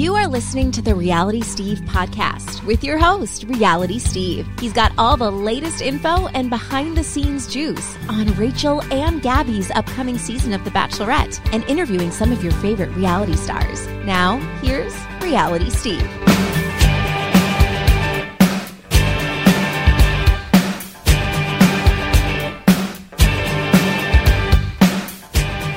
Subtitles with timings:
[0.00, 4.48] You are listening to the Reality Steve podcast with your host, Reality Steve.
[4.58, 9.70] He's got all the latest info and behind the scenes juice on Rachel and Gabby's
[9.72, 13.86] upcoming season of The Bachelorette and interviewing some of your favorite reality stars.
[14.06, 16.00] Now, here's Reality Steve.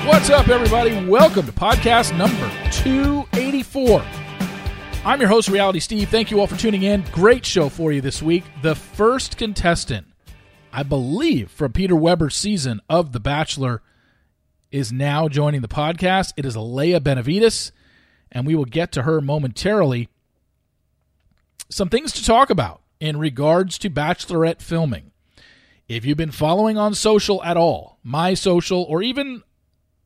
[0.06, 1.06] What's up, everybody?
[1.06, 2.48] Welcome to podcast number
[3.64, 4.04] 284.
[5.04, 6.08] I'm your host, Reality Steve.
[6.08, 7.04] Thank you all for tuning in.
[7.12, 8.44] Great show for you this week.
[8.62, 10.06] The first contestant,
[10.72, 13.82] I believe, from Peter Weber's season of The Bachelor
[14.70, 16.32] is now joining the podcast.
[16.36, 17.70] It is Alayah Benavidez,
[18.32, 20.08] and we will get to her momentarily.
[21.70, 25.10] Some things to talk about in regards to Bachelorette filming.
[25.88, 29.42] If you've been following on social at all, my social, or even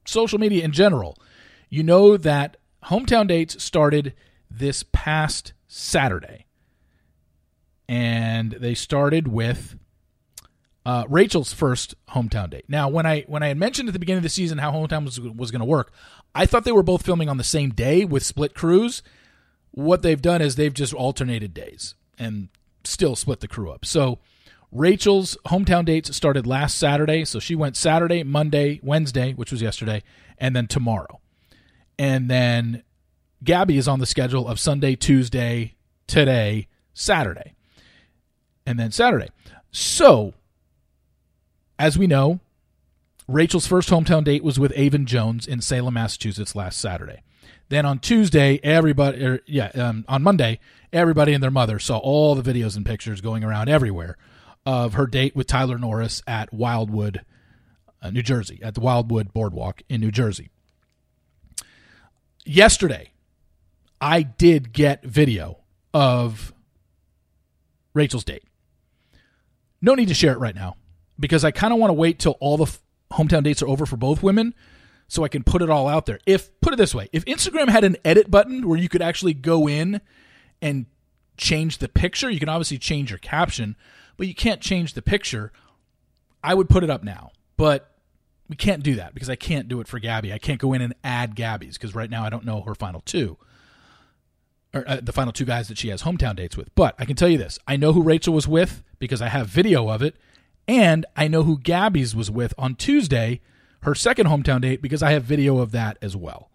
[0.04, 1.16] social media in general,
[1.68, 2.56] you know that
[2.88, 4.14] hometown dates started
[4.50, 6.46] this past Saturday.
[7.88, 9.76] And they started with
[10.84, 12.64] uh, Rachel's first hometown date.
[12.68, 15.04] Now, when I when I had mentioned at the beginning of the season how hometown
[15.04, 15.92] was, was going to work,
[16.34, 19.02] I thought they were both filming on the same day with split crews.
[19.70, 22.48] What they've done is they've just alternated days and
[22.84, 23.84] still split the crew up.
[23.84, 24.18] So
[24.72, 27.24] Rachel's hometown dates started last Saturday.
[27.24, 30.02] So she went Saturday, Monday, Wednesday, which was yesterday,
[30.38, 31.20] and then tomorrow.
[31.98, 32.82] And then
[33.42, 35.74] Gabby is on the schedule of Sunday, Tuesday,
[36.06, 37.54] today, Saturday,
[38.66, 39.28] and then Saturday.
[39.70, 40.34] So,
[41.78, 42.40] as we know,
[43.26, 47.22] Rachel's first hometown date was with Aven Jones in Salem, Massachusetts last Saturday.
[47.68, 50.58] Then on Tuesday, everybody, er, yeah, um, on Monday,
[50.92, 54.16] everybody and their mother saw all the videos and pictures going around everywhere
[54.64, 57.20] of her date with Tyler Norris at Wildwood,
[58.00, 60.50] uh, New Jersey, at the Wildwood Boardwalk in New Jersey.
[62.48, 63.12] Yesterday,
[64.00, 65.58] I did get video
[65.92, 66.54] of
[67.92, 68.42] Rachel's date.
[69.82, 70.76] No need to share it right now
[71.20, 72.80] because I kind of want to wait till all the f-
[73.12, 74.54] hometown dates are over for both women
[75.08, 76.20] so I can put it all out there.
[76.24, 79.34] If put it this way, if Instagram had an edit button where you could actually
[79.34, 80.00] go in
[80.62, 80.86] and
[81.36, 83.76] change the picture, you can obviously change your caption,
[84.16, 85.52] but you can't change the picture.
[86.42, 87.97] I would put it up now, but
[88.48, 90.32] we can't do that because I can't do it for Gabby.
[90.32, 93.02] I can't go in and add Gabby's because right now I don't know her final
[93.02, 93.36] two
[94.74, 96.74] or uh, the final two guys that she has hometown dates with.
[96.74, 99.48] But I can tell you this: I know who Rachel was with because I have
[99.48, 100.16] video of it,
[100.66, 103.40] and I know who Gabby's was with on Tuesday,
[103.82, 106.50] her second hometown date, because I have video of that as well.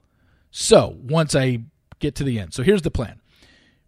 [0.51, 1.59] So once I
[1.99, 3.19] get to the end, so here's the plan.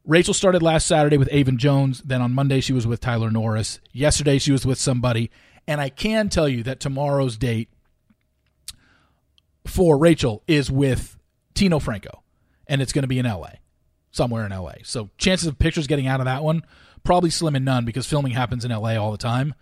[0.07, 2.01] Rachel started last Saturday with Aven Jones.
[2.05, 3.79] Then on Monday, she was with Tyler Norris.
[3.91, 5.31] Yesterday, she was with somebody.
[5.67, 7.69] And I can tell you that tomorrow's date
[9.67, 11.17] for Rachel is with
[11.53, 12.23] Tino Franco.
[12.67, 13.51] And it's going to be in LA,
[14.11, 14.73] somewhere in LA.
[14.83, 16.63] So chances of pictures getting out of that one,
[17.03, 19.53] probably slim and none because filming happens in LA all the time.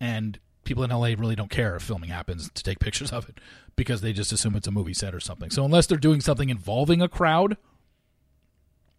[0.00, 3.38] And people in LA really don't care if filming happens to take pictures of it
[3.76, 5.50] because they just assume it's a movie set or something.
[5.50, 7.56] So unless they're doing something involving a crowd,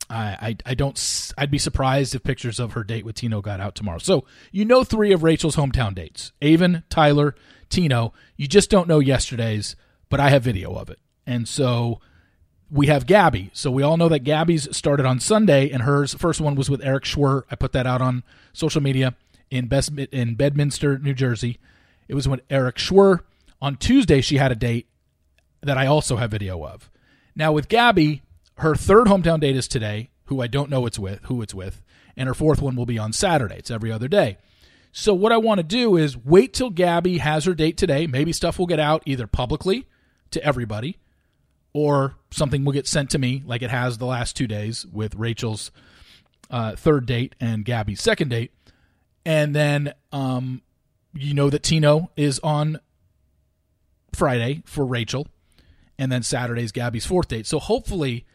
[0.10, 1.34] I, I, I don't.
[1.38, 4.00] I'd be surprised if pictures of her date with Tino got out tomorrow.
[4.00, 7.36] So you know three of Rachel's hometown dates: Aven, Tyler,
[7.70, 8.14] Tino.
[8.36, 9.76] You just don't know yesterday's,
[10.14, 12.00] but I have video of it, and so
[12.70, 13.50] we have Gabby.
[13.52, 16.86] So we all know that Gabby's started on Sunday, and hers first one was with
[16.86, 17.46] Erich Schwer.
[17.50, 18.22] I put that out on
[18.54, 19.16] social media
[19.50, 21.58] in Best in Bedminster, New Jersey.
[22.08, 23.22] It was with Erich Schwer.
[23.60, 24.88] On Tuesday, she had a date
[25.62, 26.92] that I also have video of.
[27.36, 28.22] Now with Gabby,
[28.60, 31.82] her third hometown date is today, who I don't know it's with, who it's with,
[32.16, 33.56] and her fourth one will be on Saturday.
[33.56, 34.38] It's every other day.
[34.92, 38.06] So what I want to do is wait till Gabby has her date today.
[38.06, 39.88] Maybe stuff will get out either publicly
[40.34, 40.98] to everybody
[41.74, 45.16] or something will get sent to me like it has the last two days with
[45.16, 45.72] Rachel's
[46.50, 48.52] uh, third date and Gabby's second date.
[49.26, 50.62] And then um,
[51.14, 52.80] you know that Tino is on
[54.14, 55.28] Friday for Rachel.
[55.98, 57.48] And then Saturday's Gabby's fourth date.
[57.48, 58.26] So hopefully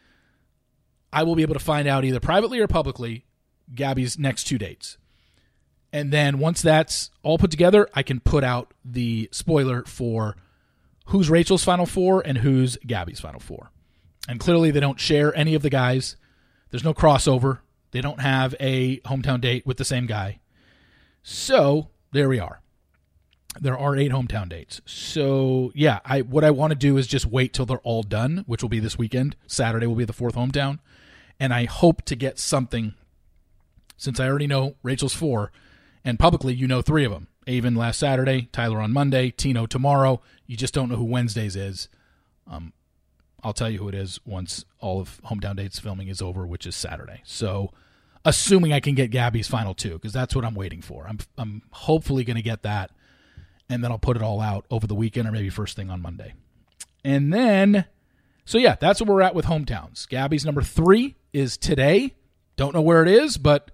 [1.11, 3.25] I will be able to find out either privately or publicly
[3.73, 4.97] Gabby's next two dates.
[5.91, 10.35] And then once that's all put together, I can put out the spoiler for
[11.09, 13.71] who's Rachel's final four and who's Gabby's final four.
[14.27, 16.15] And clearly, they don't share any of the guys.
[16.69, 17.59] There's no crossover.
[17.91, 20.39] They don't have a hometown date with the same guy.
[21.23, 22.61] So there we are.
[23.59, 24.81] There are eight hometown dates.
[24.85, 28.43] So yeah, I what I want to do is just wait till they're all done,
[28.45, 29.35] which will be this weekend.
[29.47, 30.77] Saturday will be the fourth hometown,
[31.39, 32.93] and I hope to get something.
[33.97, 35.51] Since I already know Rachel's four,
[36.05, 40.21] and publicly you know three of them: Aven last Saturday, Tyler on Monday, Tino tomorrow.
[40.45, 41.89] You just don't know who Wednesdays is.
[42.47, 42.73] Um,
[43.43, 46.67] I'll tell you who it is once all of Hometown Dates filming is over, which
[46.67, 47.21] is Saturday.
[47.25, 47.71] So,
[48.23, 51.07] assuming I can get Gabby's final two, because that's what I'm waiting for.
[51.07, 52.91] I'm I'm hopefully going to get that,
[53.67, 56.01] and then I'll put it all out over the weekend or maybe first thing on
[56.01, 56.33] Monday.
[57.03, 57.85] And then,
[58.45, 60.07] so yeah, that's where we're at with hometowns.
[60.07, 62.13] Gabby's number three is today.
[62.57, 63.71] Don't know where it is, but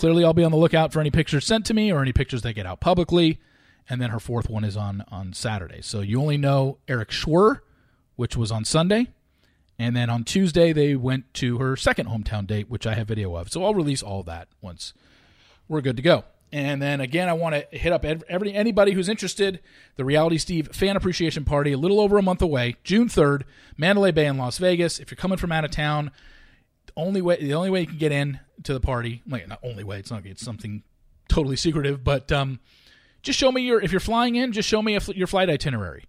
[0.00, 2.40] clearly I'll be on the lookout for any pictures sent to me or any pictures
[2.42, 3.38] that get out publicly.
[3.86, 5.82] And then her fourth one is on on Saturday.
[5.82, 7.60] So you only know Erich Schwer,
[8.16, 9.08] which was on Sunday.
[9.78, 13.34] And then on Tuesday, they went to her second hometown date, which I have video
[13.36, 13.52] of.
[13.52, 14.94] So I'll release all that once
[15.68, 16.24] we're good to go.
[16.50, 19.60] And then again, I want to hit up every anybody who's interested.
[19.96, 23.44] The Reality Steve Fan Appreciation Party, a little over a month away, June third,
[23.76, 24.98] Mandalay Bay in Las Vegas.
[24.98, 26.10] If you're coming from out of town,
[27.00, 29.84] only way the only way you can get in to the party, like not only
[29.84, 30.82] way, it's not it's something
[31.28, 32.60] totally secretive, but um,
[33.22, 36.04] just show me your if you're flying in, just show me your flight itinerary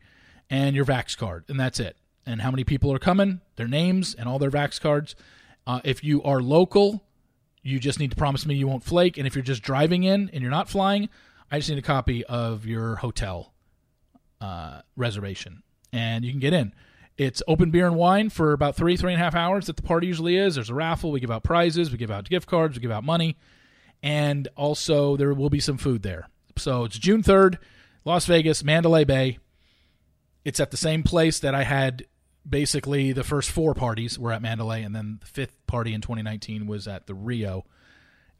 [0.50, 1.98] and your Vax card, and that's it.
[2.26, 5.16] And how many people are coming, their names, and all their Vax cards.
[5.66, 7.04] Uh, if you are local
[7.64, 9.18] you just need to promise me you won't flake.
[9.18, 11.10] And if you're just driving in and you're not flying,
[11.52, 13.54] I just need a copy of your hotel
[14.40, 15.62] uh, reservation,
[15.94, 16.74] and you can get in.
[17.22, 19.84] It's open beer and wine for about three, three and a half hours that the
[19.84, 20.56] party usually is.
[20.56, 21.12] There's a raffle.
[21.12, 21.92] We give out prizes.
[21.92, 22.76] We give out gift cards.
[22.76, 23.38] We give out money.
[24.02, 26.30] And also, there will be some food there.
[26.58, 27.60] So it's June 3rd,
[28.06, 29.38] Las Vegas, Mandalay Bay.
[30.44, 32.08] It's at the same place that I had
[32.50, 36.66] basically the first four parties were at Mandalay, and then the fifth party in 2019
[36.66, 37.66] was at the Rio.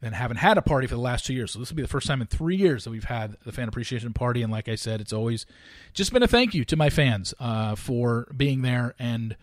[0.04, 1.88] And haven't had a party for the last two years, so this will be the
[1.88, 4.42] first time in three years that we've had the fan appreciation party.
[4.42, 5.46] And like I said, it's always
[5.94, 9.36] just been a thank you to my fans uh, for being there and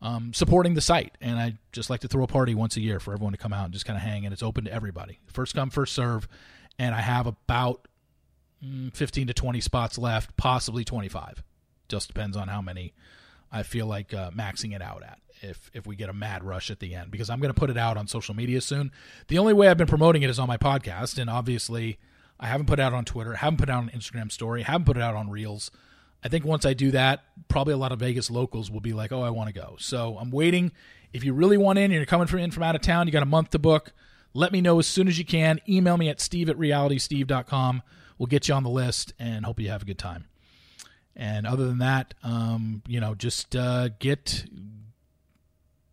[0.00, 1.18] um, supporting the site.
[1.20, 3.52] And I just like to throw a party once a year for everyone to come
[3.52, 4.24] out and just kind of hang.
[4.24, 6.26] And it's open to everybody, first come, first serve.
[6.78, 7.86] And I have about
[8.64, 11.42] mm, 15 to 20 spots left, possibly 25.
[11.88, 12.94] Just depends on how many
[13.52, 16.70] I feel like uh, maxing it out at if if we get a mad rush
[16.70, 18.90] at the end because I'm going to put it out on social media soon.
[19.28, 21.98] The only way I've been promoting it is on my podcast, and obviously
[22.38, 24.84] I haven't put it out on Twitter, haven't put it out on Instagram story, haven't
[24.84, 25.70] put it out on Reels.
[26.24, 29.12] I think once I do that, probably a lot of Vegas locals will be like,
[29.12, 30.72] "Oh, I want to go." So I'm waiting.
[31.12, 33.12] If you really want in, and you're coming from in from out of town, you
[33.12, 33.92] got a month to book.
[34.34, 35.60] Let me know as soon as you can.
[35.68, 37.82] Email me at steve at realitysteve.com.
[38.18, 40.26] We'll get you on the list and hope you have a good time.
[41.14, 44.44] And other than that, um, you know, just uh, get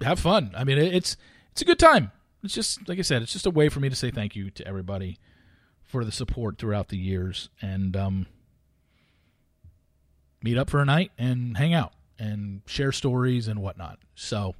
[0.03, 0.51] have fun.
[0.55, 1.17] I mean, it's
[1.51, 2.11] it's a good time.
[2.43, 4.49] It's just like I said, it's just a way for me to say thank you
[4.51, 5.17] to everybody
[5.83, 8.25] for the support throughout the years and um,
[10.41, 13.99] meet up for a night and hang out and share stories and whatnot.
[14.15, 14.55] So,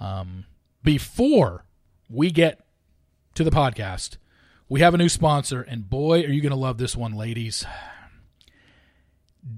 [0.00, 0.44] um,
[0.82, 1.64] before
[2.08, 2.64] we get
[3.34, 4.16] to the podcast,
[4.68, 7.64] we have a new sponsor, and boy, are you going to love this one, ladies.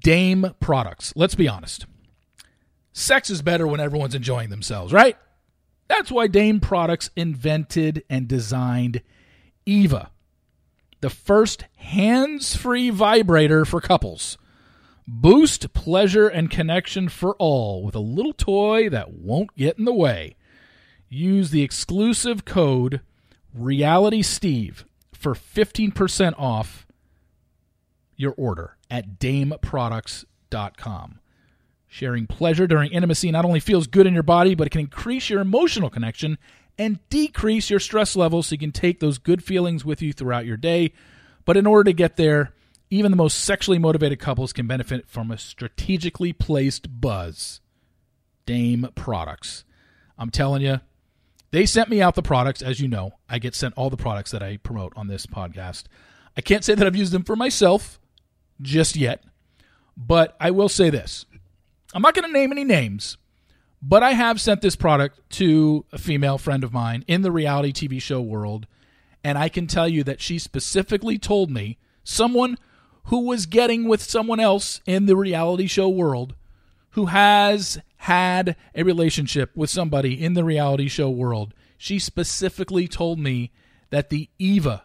[0.01, 1.13] Dame products.
[1.17, 1.87] Let's be honest.
[2.99, 5.17] Sex is better when everyone's enjoying themselves, right?
[5.87, 9.03] That's why Dame Products invented and designed
[9.65, 10.11] Eva,
[11.01, 14.37] the first hands free vibrator for couples.
[15.07, 19.95] Boost pleasure and connection for all with a little toy that won't get in the
[19.95, 20.35] way.
[21.09, 23.01] Use the exclusive code
[23.57, 26.85] RealitySteve for 15% off
[28.17, 31.21] your order at dameproducts.com.
[31.89, 35.31] Sharing pleasure during intimacy not only feels good in your body, but it can increase
[35.31, 36.39] your emotional connection
[36.77, 40.47] and decrease your stress levels so you can take those good feelings with you throughout
[40.47, 40.93] your day.
[41.45, 42.53] But in order to get there,
[42.91, 47.61] even the most sexually motivated couples can benefit from a strategically placed buzz.
[48.47, 49.65] Dame Products.
[50.19, 50.81] I'm telling you,
[51.51, 52.63] they sent me out the products.
[52.63, 55.85] As you know, I get sent all the products that I promote on this podcast.
[56.37, 57.99] I can't say that I've used them for myself
[58.61, 59.25] just yet.
[59.97, 61.27] But I will say this
[61.95, 63.17] I'm not going to name any names,
[63.81, 67.73] but I have sent this product to a female friend of mine in the reality
[67.73, 68.67] TV show world.
[69.25, 72.59] And I can tell you that she specifically told me someone
[73.05, 76.35] who was getting with someone else in the reality show world
[76.91, 81.55] who has had a relationship with somebody in the reality show world.
[81.77, 83.51] She specifically told me
[83.91, 84.85] that the Eva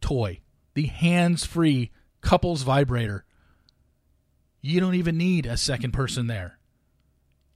[0.00, 0.40] toy,
[0.74, 1.90] the hands free
[2.20, 3.24] couples vibrator.
[4.60, 6.58] You don't even need a second person there.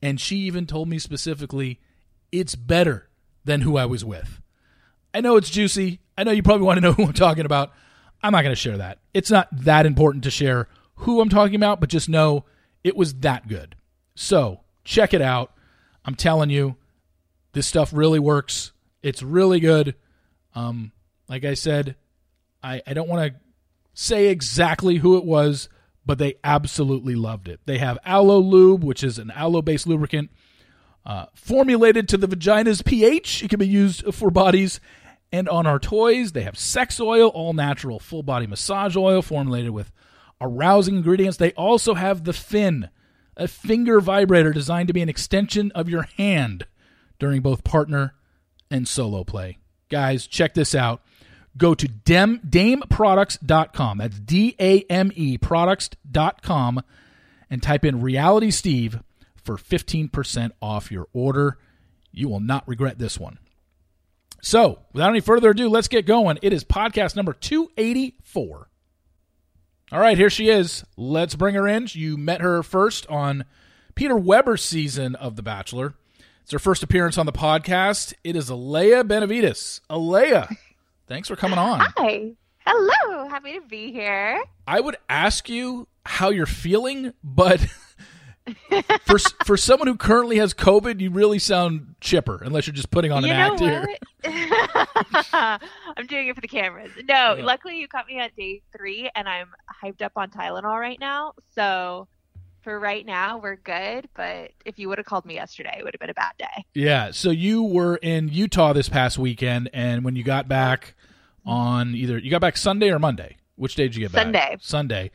[0.02, 1.80] And she even told me specifically,
[2.32, 3.08] it's better
[3.44, 4.40] than who I was with.
[5.12, 6.00] I know it's juicy.
[6.16, 7.72] I know you probably want to know who I'm talking about.
[8.22, 8.98] I'm not going to share that.
[9.12, 12.44] It's not that important to share who I'm talking about, but just know
[12.82, 13.76] it was that good.
[14.14, 15.52] So check it out.
[16.04, 16.76] I'm telling you,
[17.52, 18.72] this stuff really works.
[19.02, 19.94] It's really good.
[20.54, 20.92] Um,
[21.28, 21.96] like I said,
[22.62, 23.40] I, I don't want to
[23.94, 25.68] say exactly who it was,
[26.06, 27.60] but they absolutely loved it.
[27.66, 30.30] They have Aloe Lube, which is an aloe based lubricant
[31.06, 33.42] uh, formulated to the vagina's pH.
[33.42, 34.80] It can be used for bodies
[35.32, 36.32] and on our toys.
[36.32, 39.90] They have sex oil, all natural full body massage oil formulated with
[40.40, 41.36] arousing ingredients.
[41.36, 42.88] They also have the Fin,
[43.36, 46.66] a finger vibrator designed to be an extension of your hand
[47.18, 48.14] during both partner
[48.70, 49.58] and solo play.
[49.88, 51.02] Guys, check this out.
[51.56, 53.98] Go to dem, dameproducts.com.
[53.98, 56.82] That's D A M E products.com
[57.50, 59.00] and type in Reality Steve
[59.36, 61.58] for 15% off your order.
[62.10, 63.38] You will not regret this one.
[64.40, 66.38] So, without any further ado, let's get going.
[66.42, 68.68] It is podcast number 284.
[69.92, 70.84] All right, here she is.
[70.96, 71.86] Let's bring her in.
[71.90, 73.44] You met her first on
[73.94, 75.94] Peter Weber's season of The Bachelor.
[76.42, 78.12] It's her first appearance on the podcast.
[78.22, 79.80] It is Alayah Benavidez.
[79.88, 80.54] Alayah,
[81.06, 81.80] thanks for coming on.
[81.96, 82.32] Hi.
[82.66, 83.28] Hello.
[83.28, 84.42] Happy to be here.
[84.66, 87.66] I would ask you how you're feeling, but
[89.06, 93.12] for for someone who currently has COVID, you really sound chipper, unless you're just putting
[93.12, 93.86] on you an act here.
[95.96, 96.90] I'm doing it for the cameras.
[97.08, 97.44] No, yeah.
[97.44, 99.48] luckily you caught me at day three, and I'm
[99.82, 101.32] hyped up on Tylenol right now.
[101.54, 102.08] So
[102.64, 104.08] for right now, we're good.
[104.16, 106.64] But if you would have called me yesterday, it would have been a bad day.
[106.74, 107.12] Yeah.
[107.12, 110.94] So you were in Utah this past weekend, and when you got back
[111.46, 113.36] on either you got back Sunday or Monday.
[113.56, 114.24] Which day did you get back?
[114.24, 114.56] Sunday.
[114.60, 115.10] Sunday,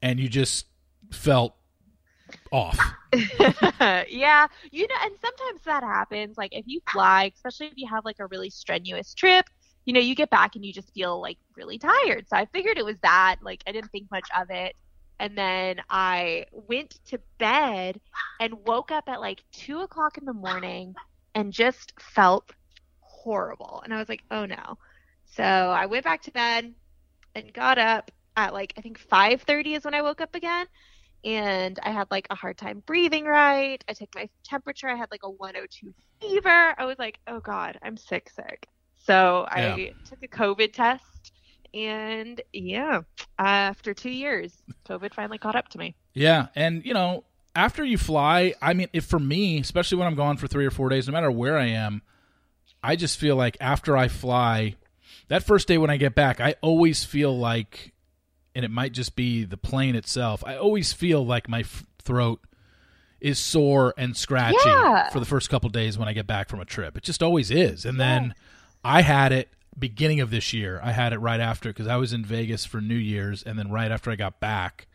[0.00, 0.66] and you just
[1.10, 1.56] felt
[2.52, 2.78] off.
[3.12, 6.38] yeah, you know, and sometimes that happens.
[6.38, 9.46] Like if you fly, especially if you have like a really strenuous trip,
[9.84, 12.28] you know, you get back and you just feel like really tired.
[12.28, 13.36] So I figured it was that.
[13.42, 14.76] Like I didn't think much of it.
[15.20, 18.00] And then I went to bed
[18.40, 20.94] and woke up at like two o'clock in the morning
[21.34, 22.50] and just felt
[23.00, 23.82] horrible.
[23.84, 24.78] And I was like, oh no.
[25.26, 26.72] So I went back to bed
[27.34, 30.66] and got up at like I think 5:30 is when I woke up again
[31.22, 33.84] and I had like a hard time breathing right.
[33.88, 34.88] I took my temperature.
[34.88, 36.74] I had like a 102 fever.
[36.78, 38.66] I was like, oh God, I'm sick, sick.
[38.96, 39.74] So yeah.
[39.74, 41.29] I took a COVID test.
[41.74, 43.02] And yeah,
[43.38, 44.52] after two years,
[44.88, 45.94] COVID finally caught up to me.
[46.14, 46.48] Yeah.
[46.54, 47.24] And, you know,
[47.54, 50.70] after you fly, I mean, if for me, especially when I'm gone for three or
[50.70, 52.02] four days, no matter where I am,
[52.82, 54.76] I just feel like after I fly,
[55.28, 57.92] that first day when I get back, I always feel like
[58.54, 60.42] and it might just be the plane itself.
[60.44, 62.40] I always feel like my f- throat
[63.20, 65.08] is sore and scratchy yeah.
[65.10, 66.96] for the first couple days when I get back from a trip.
[66.96, 67.84] It just always is.
[67.84, 68.34] And then
[68.82, 69.48] I had it
[69.78, 70.80] beginning of this year.
[70.82, 73.70] I had it right after because I was in Vegas for New Year's, and then
[73.70, 74.86] right after I got back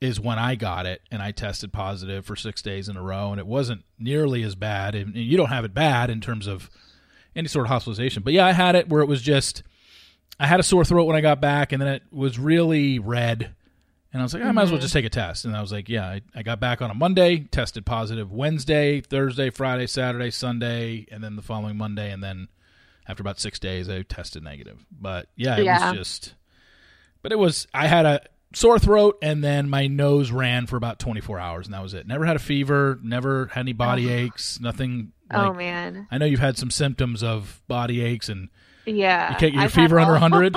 [0.00, 3.30] is when I got it, and I tested positive for six days in a row,
[3.30, 4.94] and it wasn't nearly as bad.
[4.94, 6.70] And you don't have it bad in terms of
[7.36, 9.62] any sort of hospitalization, but yeah, I had it where it was just
[10.38, 13.54] I had a sore throat when I got back, and then it was really red.
[14.12, 14.82] And I was like, I might as well mm-hmm.
[14.82, 15.44] just take a test.
[15.44, 19.00] And I was like, yeah, I, I, got back on a Monday, tested positive Wednesday,
[19.00, 22.10] Thursday, Friday, Saturday, Sunday, and then the following Monday.
[22.10, 22.48] And then
[23.12, 24.84] after about six days, I tested negative.
[24.90, 25.90] But yeah, it yeah.
[25.90, 26.34] was just,
[27.22, 28.22] but it was, I had a
[28.54, 32.06] sore throat and then my nose ran for about 24 hours and that was it.
[32.06, 34.16] Never had a fever, never had any body oh.
[34.16, 35.12] aches, nothing.
[35.30, 36.08] Oh, like, oh, man.
[36.10, 38.48] I know you've had some symptoms of body aches and
[38.84, 39.30] yeah.
[39.30, 40.56] You can't get your I've fever under 100?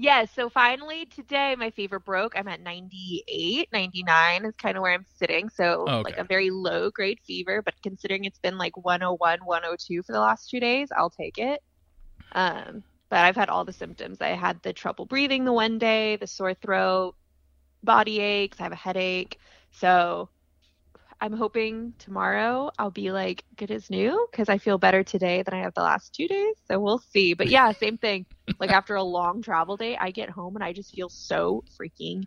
[0.00, 2.32] Yeah, so finally today my fever broke.
[2.34, 5.50] I'm at 98, 99 is kind of where I'm sitting.
[5.50, 6.02] So okay.
[6.02, 10.20] like a very low grade fever, but considering it's been like 101, 102 for the
[10.20, 11.62] last two days, I'll take it.
[12.32, 14.22] Um, but I've had all the symptoms.
[14.22, 17.14] I had the trouble breathing the one day, the sore throat,
[17.82, 19.38] body aches, I have a headache.
[19.70, 20.30] So
[21.20, 25.52] I'm hoping tomorrow I'll be like good as new because I feel better today than
[25.52, 26.56] I have the last two days.
[26.66, 27.34] So we'll see.
[27.34, 28.26] But yeah, same thing.
[28.58, 32.24] Like after a long travel day, I get home and I just feel so freaking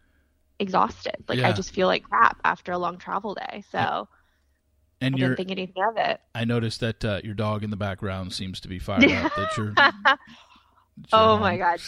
[0.59, 1.15] exhausted.
[1.27, 1.49] Like yeah.
[1.49, 3.63] I just feel like crap after a long travel day.
[3.71, 4.07] So
[5.01, 6.21] and I didn't think anything of it.
[6.35, 9.35] I noticed that uh, your dog in the background seems to be fired up.
[9.35, 9.73] That you're.
[11.13, 11.79] oh my god.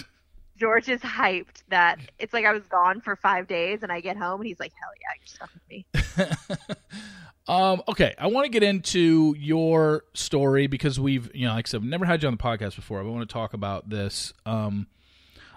[0.58, 4.18] George is hyped that it's like I was gone for five days and I get
[4.18, 6.76] home and he's like, hell yeah, you're stuck with me.
[7.48, 11.70] um, okay, I want to get into your story because we've, you know, like I
[11.70, 13.00] said, we've never had you on the podcast before.
[13.00, 14.34] I want to talk about this.
[14.46, 14.88] Um,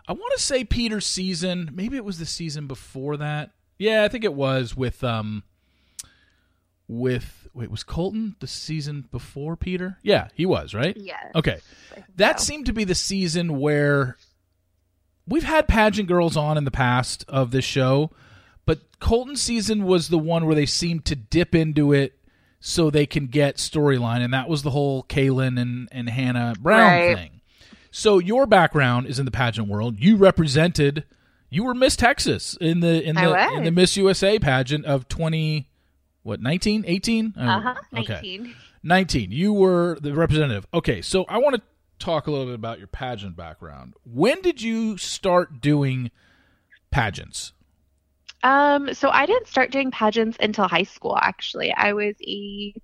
[0.09, 3.51] I want to say Peter's season, maybe it was the season before that.
[3.79, 5.45] Yeah, I think it was with um
[6.89, 9.99] with wait, was Colton the season before Peter?
[10.03, 10.97] Yeah, he was, right?
[10.97, 11.17] Yeah.
[11.35, 11.59] Okay.
[12.17, 12.45] That so.
[12.45, 14.17] seemed to be the season where
[15.29, 18.11] we've had pageant girls on in the past of this show,
[18.67, 22.19] but Colton season was the one where they seemed to dip into it
[22.61, 26.81] so they can get storyline, and that was the whole Caelynn and, and Hannah Brown
[26.81, 27.17] right.
[27.17, 27.41] thing.
[27.91, 29.97] So your background is in the pageant world.
[29.99, 31.05] You represented
[31.51, 35.69] you were Miss Texas in the in the in the Miss USA pageant of 20
[36.23, 37.75] what 19 18 Uh huh.
[37.95, 38.15] Oh, okay.
[38.15, 38.55] 19.
[38.83, 41.63] 19 you were the representative okay so i want to
[41.99, 46.11] talk a little bit about your pageant background when did you start doing
[46.91, 47.53] pageants
[48.43, 51.73] Um, so I didn't start doing pageants until high school, actually.
[51.73, 52.75] I was a,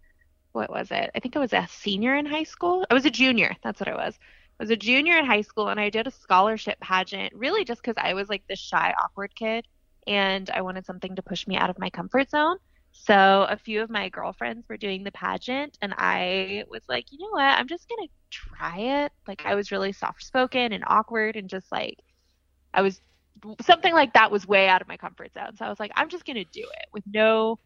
[0.52, 1.10] what was it?
[1.14, 2.84] I think I was a senior in high school.
[2.90, 3.56] I was a junior.
[3.62, 4.14] That's what I was.
[4.60, 7.82] I was a junior in high school and I did a scholarship pageant, really just
[7.82, 9.66] because I was like this shy, awkward kid
[10.06, 12.56] and I wanted something to push me out of my comfort zone.
[12.96, 17.18] So a few of my girlfriends were doing the pageant and I was like, you
[17.18, 17.42] know what?
[17.42, 19.12] I'm just going to try it.
[19.26, 21.98] Like I was really soft spoken and awkward and just like,
[22.72, 23.00] I was
[23.62, 25.56] something like that was way out of my comfort zone.
[25.56, 27.58] So I was like, I'm just going to do it with no.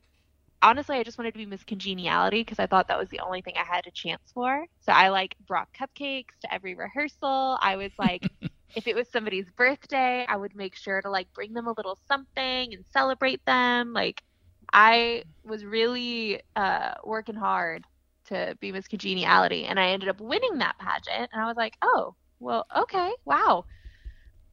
[0.62, 3.42] Honestly, I just wanted to be Miss Congeniality because I thought that was the only
[3.42, 4.64] thing I had a chance for.
[4.80, 7.58] So I like brought cupcakes to every rehearsal.
[7.60, 8.28] I was like,
[8.74, 11.98] if it was somebody's birthday, I would make sure to like bring them a little
[12.08, 13.92] something and celebrate them.
[13.92, 14.22] Like,
[14.72, 17.84] I was really uh, working hard
[18.26, 21.30] to be Miss Congeniality, and I ended up winning that pageant.
[21.32, 23.64] And I was like, oh, well, okay, wow.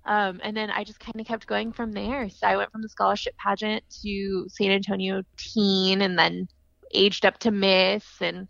[0.05, 2.29] Um, and then I just kind of kept going from there.
[2.29, 6.47] So I went from the scholarship pageant to San Antonio teen and then
[6.93, 8.47] aged up to Miss and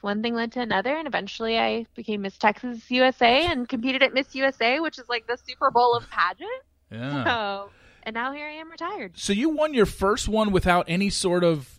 [0.00, 4.12] one thing led to another and eventually I became Miss Texas USA and competed at
[4.12, 6.50] Miss USA, which is like the Super Bowl of pageant.
[6.90, 7.70] yeah So
[8.08, 9.12] and now here I am retired.
[9.18, 11.78] so you won your first one without any sort of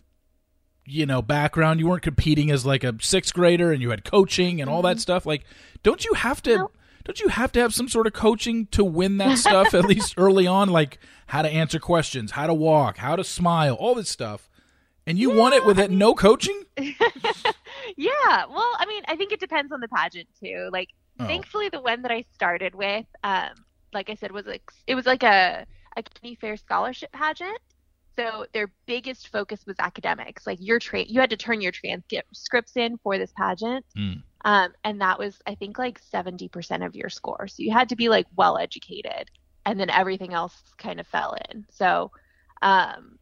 [0.86, 4.60] you know background you weren't competing as like a sixth grader and you had coaching
[4.60, 5.44] and all that stuff like
[5.82, 6.76] don't you have to Nope.
[7.04, 10.14] don't you have to have some sort of coaching to win that stuff at least
[10.16, 14.08] early on like how to answer questions how to walk how to smile all this
[14.08, 14.48] stuff
[15.06, 16.62] and you won it with it no coaching
[17.96, 18.44] yeah.
[18.48, 20.68] Well, I mean, I think it depends on the pageant too.
[20.72, 21.26] Like Oh.
[21.26, 23.50] thankfully the one that I started with, um,
[23.92, 25.66] like I said, was like it was like a
[25.96, 27.58] a Kenny Fair scholarship pageant.
[28.16, 30.46] So their biggest focus was academics.
[30.46, 34.22] Like your tra- you had to turn your transcripts in for this pageant, Mm.
[34.44, 37.46] um, and that was I think like seventy percent of your score.
[37.48, 39.30] So you had to be like well educated,
[39.64, 41.64] and then everything else kind of fell in.
[41.70, 42.10] So
[42.62, 43.18] um,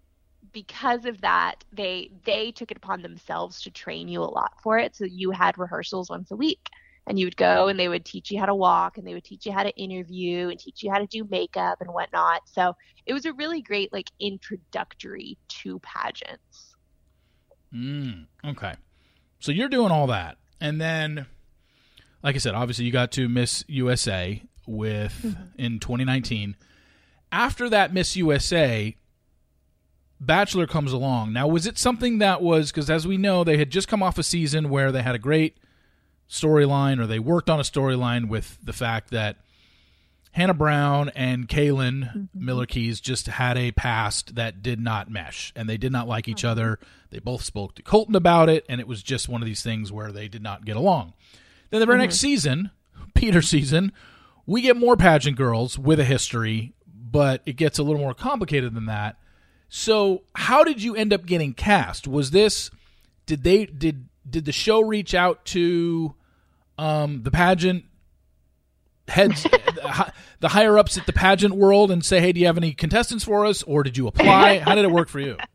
[0.52, 4.78] because of that, they they took it upon themselves to train you a lot for
[4.78, 4.96] it.
[4.96, 6.66] So you had rehearsals once a week,
[7.09, 9.25] and you would go and they would teach you how to walk, and they would
[9.25, 12.42] teach you how to interview, and teach you how to do makeup and whatnot.
[12.44, 16.77] So it was a really great like introductory to pageants.
[17.75, 18.75] Mm, okay.
[19.40, 20.37] So you're doing all that.
[20.61, 21.27] And then
[22.23, 26.57] like I said, obviously you got to Miss USA with in 2019.
[27.33, 28.97] After that Miss USA,
[30.21, 31.33] Bachelor comes along.
[31.33, 34.18] Now, was it something that was cuz as we know, they had just come off
[34.18, 35.59] a season where they had a great
[36.30, 39.36] storyline or they worked on a storyline with the fact that
[40.32, 42.24] Hannah Brown and Caelynn mm-hmm.
[42.34, 46.28] Miller Keyes just had a past that did not mesh and they did not like
[46.28, 46.78] each other.
[47.10, 49.90] They both spoke to Colton about it, and it was just one of these things
[49.90, 51.14] where they did not get along.
[51.70, 52.26] Then the very next mm-hmm.
[52.26, 52.70] season,
[53.14, 53.92] Peter season,
[54.46, 58.74] we get more pageant girls with a history, but it gets a little more complicated
[58.74, 59.16] than that.
[59.70, 62.06] So, how did you end up getting cast?
[62.06, 62.70] Was this
[63.26, 66.14] did they did did the show reach out to
[66.78, 67.84] um, the pageant
[69.08, 69.42] heads,
[70.40, 73.24] the higher ups at the pageant world, and say, "Hey, do you have any contestants
[73.24, 74.58] for us?" Or did you apply?
[74.58, 75.36] How did it work for you?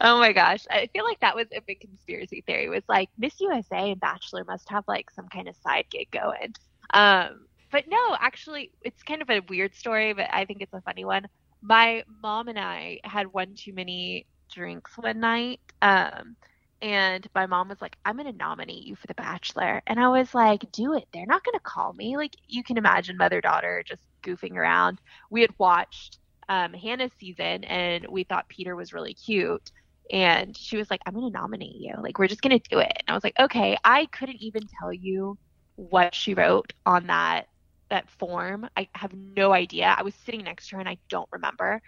[0.00, 0.64] Oh my gosh.
[0.70, 2.66] I feel like that was a big conspiracy theory.
[2.66, 6.08] It was like Miss USA and Bachelor must have like some kind of side gig
[6.12, 6.54] going.
[6.94, 10.80] Um, but no, actually, it's kind of a weird story, but I think it's a
[10.82, 11.26] funny one.
[11.62, 15.60] My mom and I had one too many drinks one night.
[15.82, 16.36] Um,
[16.82, 19.82] and my mom was like, I'm going to nominate you for The Bachelor.
[19.86, 21.06] And I was like, do it.
[21.14, 22.16] They're not going to call me.
[22.16, 25.00] Like, you can imagine mother daughter just goofing around.
[25.30, 26.18] We had watched
[26.48, 29.70] um, Hannah's season and we thought Peter was really cute.
[30.10, 31.94] And she was like, I'm going to nominate you.
[32.02, 32.92] Like, we're just going to do it.
[32.98, 33.76] And I was like, okay.
[33.84, 35.38] I couldn't even tell you
[35.76, 37.46] what she wrote on that
[37.90, 38.68] that form.
[38.76, 39.94] I have no idea.
[39.96, 41.80] I was sitting next to her and I don't remember.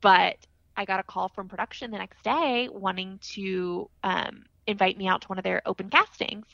[0.00, 0.36] But
[0.78, 5.22] I got a call from production the next day wanting to um, invite me out
[5.22, 6.46] to one of their open castings.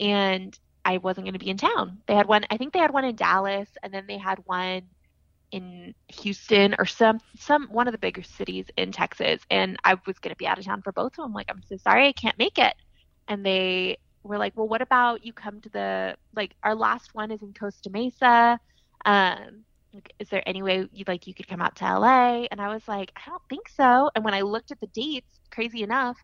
[0.00, 2.02] And I wasn't going to be in town.
[2.08, 4.82] They had one, I think they had one in Dallas, and then they had one
[5.52, 10.18] in Houston or some some one of the bigger cities in Texas and I was
[10.18, 12.12] going to be out of town for both of them like I'm so sorry I
[12.12, 12.74] can't make it
[13.28, 17.30] and they were like well what about you come to the like our last one
[17.30, 18.60] is in Costa Mesa
[19.06, 19.64] um
[20.18, 22.86] is there any way you like you could come out to LA and I was
[22.88, 24.10] like I don't think so.
[24.14, 26.18] And when I looked at the dates crazy enough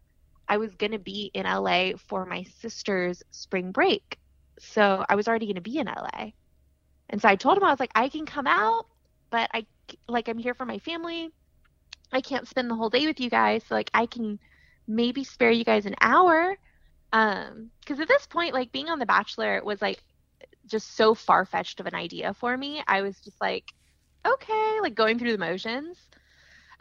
[0.48, 4.18] I was going to be in LA for my sister's spring break.
[4.58, 6.30] So I was already going to be in LA
[7.08, 8.86] and so I told him I was like I can come out
[9.30, 9.66] but I
[10.08, 11.32] like I'm here for my family.
[12.12, 14.38] I can't spend the whole day with you guys, so like I can
[14.86, 16.56] maybe spare you guys an hour.
[17.12, 20.02] Um, because at this point, like being on The Bachelor was like
[20.66, 22.82] just so far fetched of an idea for me.
[22.86, 23.72] I was just like,
[24.26, 25.98] okay, like going through the motions.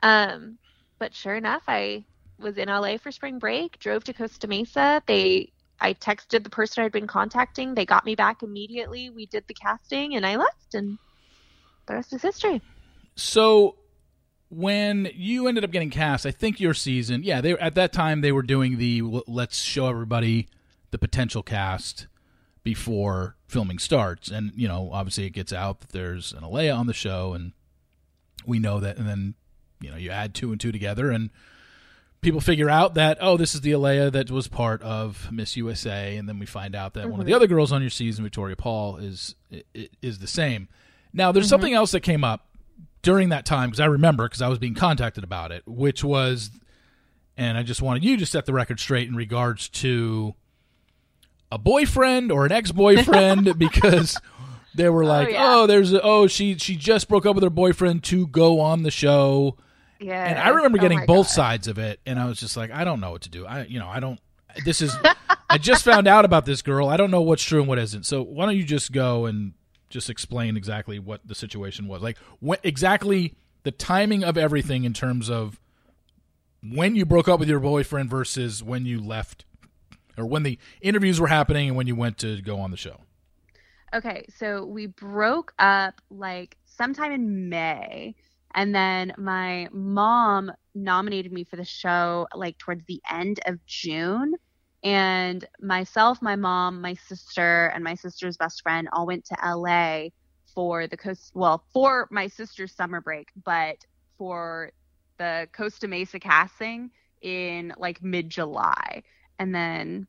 [0.02, 0.58] Um,
[1.00, 2.06] but sure enough, I
[2.40, 5.02] was in LA for spring break, drove to Costa Mesa.
[5.06, 7.76] They I texted the person I'd been contacting.
[7.76, 9.10] They got me back immediately.
[9.10, 10.98] We did the casting and I left and
[11.88, 12.62] the rest is history.
[13.16, 13.76] So
[14.50, 18.22] when you ended up getting cast, I think your season, yeah, they at that time
[18.22, 20.48] they were doing the let's show everybody
[20.92, 22.08] the potential cast
[22.64, 26.88] before filming starts, and you know, obviously it gets out that there's an Alayah on
[26.88, 27.54] the show, and
[28.46, 29.36] we know that, and then
[29.82, 31.30] you know you add two and two together, and
[32.22, 36.16] people figure out that oh, this is the Alayah that was part of Miss USA,
[36.16, 37.12] and then we find out that mm-hmm.
[37.12, 37.38] one of the mm-hmm.
[37.38, 39.36] other girls on your season, Victoria Paul, is
[40.02, 40.70] is the same.
[41.14, 41.50] Now, there's mm-hmm.
[41.50, 42.48] something else that came up
[43.04, 46.50] during that time because I remember because I was being contacted about it, which was,
[47.38, 50.34] and I just wanted you to set the record straight in regards to
[51.54, 54.20] a boyfriend or an ex-boyfriend because
[54.74, 55.56] they were oh, like, oh, yeah.
[55.56, 58.82] oh there's a, oh she she just broke up with her boyfriend to go on
[58.82, 59.56] the show.
[60.00, 60.26] Yeah.
[60.26, 61.34] And I remember oh getting oh both God.
[61.34, 63.46] sides of it and I was just like, I don't know what to do.
[63.46, 64.20] I you know, I don't
[64.66, 64.96] this is
[65.48, 66.90] I just found out about this girl.
[66.90, 68.08] I don't know what's true and what isn't.
[68.08, 69.54] So why don't you just go and
[69.92, 72.02] just explain exactly what the situation was?
[72.02, 75.60] Like what exactly the timing of everything in terms of
[76.64, 79.46] when you broke up with your boyfriend versus when you left
[80.18, 83.00] or when the interviews were happening and when you went to go on the show?
[83.94, 88.16] Okay, so we broke up like sometime in May.
[88.56, 94.34] And then my mom nominated me for the show like towards the end of June.
[94.84, 100.10] And myself, my mom, my sister, and my sister's best friend all went to LA
[100.54, 103.78] for the coast, well, for my sister's summer break, but
[104.18, 104.72] for
[105.18, 109.04] the Costa Mesa casting in like mid July
[109.40, 110.08] and then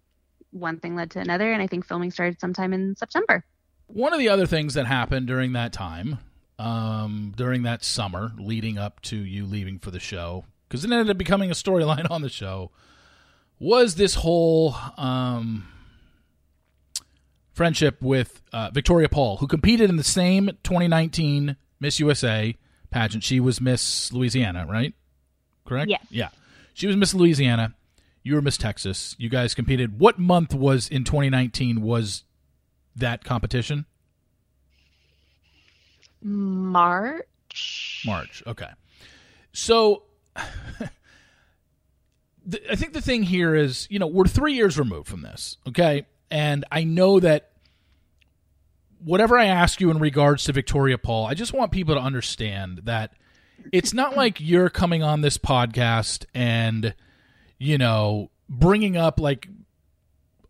[0.51, 3.45] one thing led to another and i think filming started sometime in september.
[3.87, 6.19] One of the other things that happened during that time
[6.59, 11.11] um, during that summer leading up to you leaving for the show because it ended
[11.11, 12.71] up becoming a storyline on the show
[13.59, 15.69] was this whole um,
[17.53, 22.57] friendship with uh, victoria paul who competed in the same 2019 miss usa
[22.91, 23.25] pageant.
[23.25, 24.95] She was miss louisiana right?
[25.67, 25.91] Correct?
[25.91, 26.07] Yes.
[26.11, 26.29] Yeah.
[26.75, 27.75] She was miss louisiana
[28.25, 29.15] you were Miss Texas.
[29.19, 30.01] You guys competed.
[30.01, 32.25] What month was in 2019 was
[32.97, 33.85] that competition?
[36.23, 38.03] March.
[38.05, 38.43] March.
[38.47, 38.71] Okay.
[39.53, 40.05] So
[40.37, 40.89] I
[42.75, 46.07] think the thing here is, you know, we're 3 years removed from this, okay?
[46.31, 47.53] And I know that
[49.05, 52.83] whatever I ask you in regards to Victoria Paul, I just want people to understand
[52.85, 53.13] that
[53.71, 56.95] it's not like you're coming on this podcast and
[57.65, 59.49] you know, bringing up like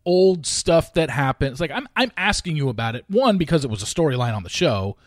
[0.05, 1.61] old stuff that happens.
[1.61, 3.05] Like I'm I'm asking you about it.
[3.07, 4.97] One because it was a storyline on the show,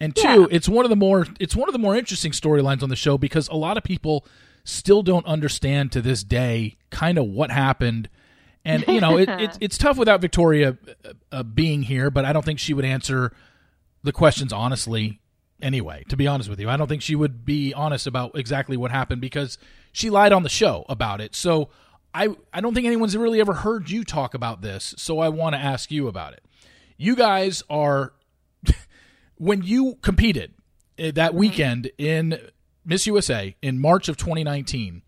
[0.00, 0.46] and two, yeah.
[0.50, 3.18] it's one of the more it's one of the more interesting storylines on the show
[3.18, 4.26] because a lot of people
[4.64, 8.08] still don't understand to this day kind of what happened.
[8.64, 12.32] And you know, it, it, it's tough without Victoria uh, uh, being here, but I
[12.32, 13.32] don't think she would answer
[14.02, 15.20] the questions honestly
[15.60, 16.70] anyway, to be honest with you.
[16.70, 19.58] I don't think she would be honest about exactly what happened because
[19.92, 21.34] she lied on the show about it.
[21.34, 21.70] So
[22.14, 24.94] I I don't think anyone's really ever heard you talk about this.
[24.96, 26.44] So I want to ask you about it.
[26.96, 28.12] You guys are
[29.36, 30.54] when you competed
[30.98, 31.38] eh, that mm-hmm.
[31.38, 32.38] weekend in
[32.84, 35.02] Miss USA in March of 2019.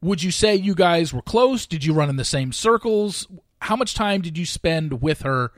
[0.00, 1.66] Would you say you guys were close?
[1.66, 3.26] Did you run in the same circles?
[3.60, 5.50] How much time did you spend with her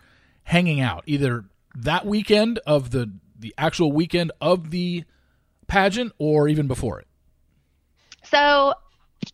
[0.44, 1.04] hanging out?
[1.06, 1.44] Either
[1.76, 5.04] that weekend of the the actual weekend of the
[5.66, 7.06] pageant or even before it?
[8.30, 8.74] So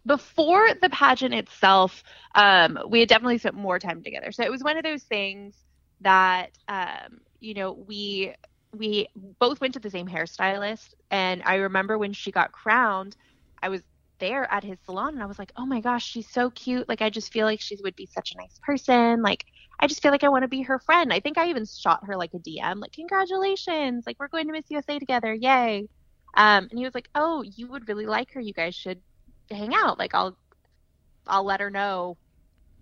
[0.06, 2.02] before the pageant itself,
[2.34, 4.32] um, we had definitely spent more time together.
[4.32, 5.54] So it was one of those things
[6.02, 8.34] that um, you know we
[8.76, 13.16] we both went to the same hairstylist, and I remember when she got crowned,
[13.62, 13.82] I was
[14.18, 16.88] there at his salon, and I was like, oh my gosh, she's so cute.
[16.88, 19.22] Like I just feel like she would be such a nice person.
[19.22, 19.44] Like
[19.80, 21.12] I just feel like I want to be her friend.
[21.12, 24.52] I think I even shot her like a DM, like, congratulations, like, we're going to
[24.52, 25.86] Miss USA together, yay.
[26.34, 28.40] Um, and he was like, oh, you would really like her.
[28.40, 29.00] You guys should
[29.50, 29.98] hang out.
[29.98, 30.36] Like, I'll,
[31.26, 32.16] I'll let her know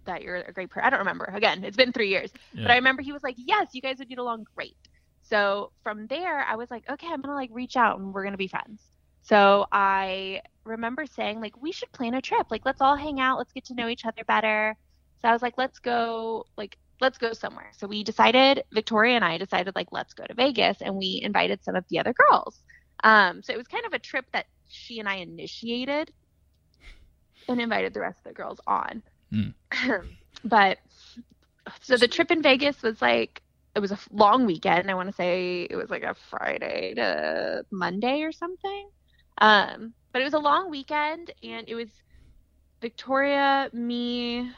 [0.04, 0.86] that you're a great person.
[0.86, 1.24] I don't remember.
[1.26, 2.62] Again, it's been three years, yeah.
[2.62, 4.76] but I remember he was like, yes, you guys would get along great.
[5.22, 8.36] So from there, I was like, okay, I'm gonna like reach out and we're gonna
[8.36, 8.82] be friends.
[9.22, 12.48] So I remember saying like, we should plan a trip.
[12.50, 13.38] Like, let's all hang out.
[13.38, 14.76] Let's get to know each other better.
[15.22, 17.70] So I was like, let's go like let's go somewhere.
[17.76, 21.62] So we decided, Victoria and I decided, like, let's go to Vegas, and we invited
[21.62, 22.62] some of the other girls.
[23.04, 26.10] Um, so it was kind of a trip that she and I initiated
[27.48, 29.02] and invited the rest of the girls on.
[29.32, 29.54] Mm.
[30.44, 30.78] but
[31.82, 33.42] so the trip in Vegas was like,
[33.76, 34.90] it was a long weekend.
[34.90, 38.88] I want to say it was like a Friday to Monday or something.
[39.38, 41.88] Um, but it was a long weekend, and it was
[42.80, 44.48] Victoria, me,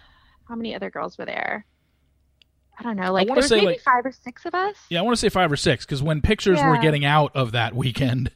[0.48, 1.64] how many other girls were there?
[2.78, 4.76] I don't know, like there was say, maybe like- five or six of us.
[4.90, 7.52] Yeah, I want to say five or six because when pictures were getting out of
[7.52, 8.30] that weekend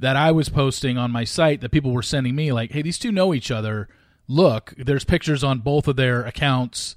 [0.00, 2.98] that I was posting on my site, that people were sending me like, "Hey, these
[2.98, 3.88] two know each other.
[4.26, 6.96] Look, there's pictures on both of their accounts."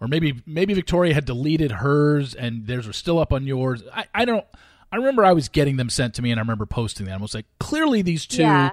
[0.00, 3.84] Or maybe maybe Victoria had deleted hers and theirs were still up on yours.
[3.94, 4.44] I, I don't.
[4.90, 7.20] I remember I was getting them sent to me and I remember posting them.
[7.20, 8.72] I was like, clearly these two Yeah.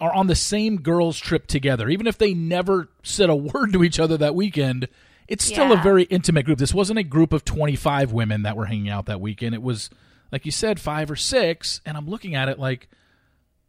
[0.00, 3.84] are on the same girls' trip together, even if they never said a word to
[3.84, 4.88] each other that weekend.
[5.28, 6.58] It's still a very intimate group.
[6.58, 9.54] This wasn't a group of 25 women that were hanging out that weekend.
[9.54, 9.90] It was,
[10.30, 11.80] like you said, five or six.
[11.84, 12.88] And I'm looking at it like,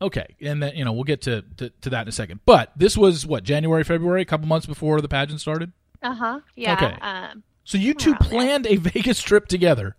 [0.01, 0.35] okay.
[0.41, 2.41] And then, you know, we'll get to, to, to that in a second.
[2.45, 5.71] But this was what, January, February, a couple months before the pageant started?
[6.01, 6.39] Uh huh.
[6.55, 6.73] Yeah.
[6.73, 6.97] Okay.
[7.01, 8.29] Um, So you two Around there.
[8.29, 9.95] planned a Vegas trip together.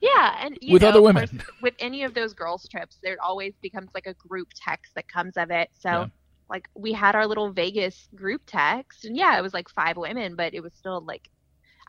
[0.00, 1.28] Yeah, and you With know, other women.
[1.28, 5.06] course, with any of those girls' trips, there always becomes like a group text that
[5.08, 5.70] comes of it.
[5.78, 6.06] So, Yeah.
[6.52, 10.36] Like, we had our little Vegas group text, and yeah, it was like five women,
[10.36, 11.28] but it was still like,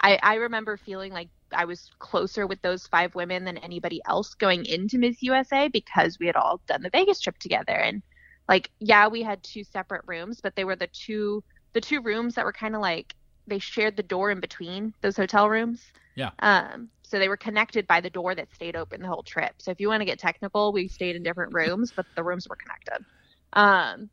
[0.02, 4.34] I I remember feeling like I was closer with those five women than anybody else
[4.34, 8.02] going into Miss USA because we had all done the Vegas trip together, and
[8.48, 12.36] like, yeah, we had two separate rooms, but they were the two the two rooms
[12.36, 13.16] that were kind of like
[13.48, 15.92] they shared the door in between those hotel rooms.
[16.16, 16.32] Yeah.
[16.40, 19.54] Um, so they were connected by the door that stayed open the whole trip.
[19.58, 22.48] So if you want to get technical, we stayed in different rooms, but the rooms
[22.48, 23.06] were connected.
[23.54, 24.10] Um,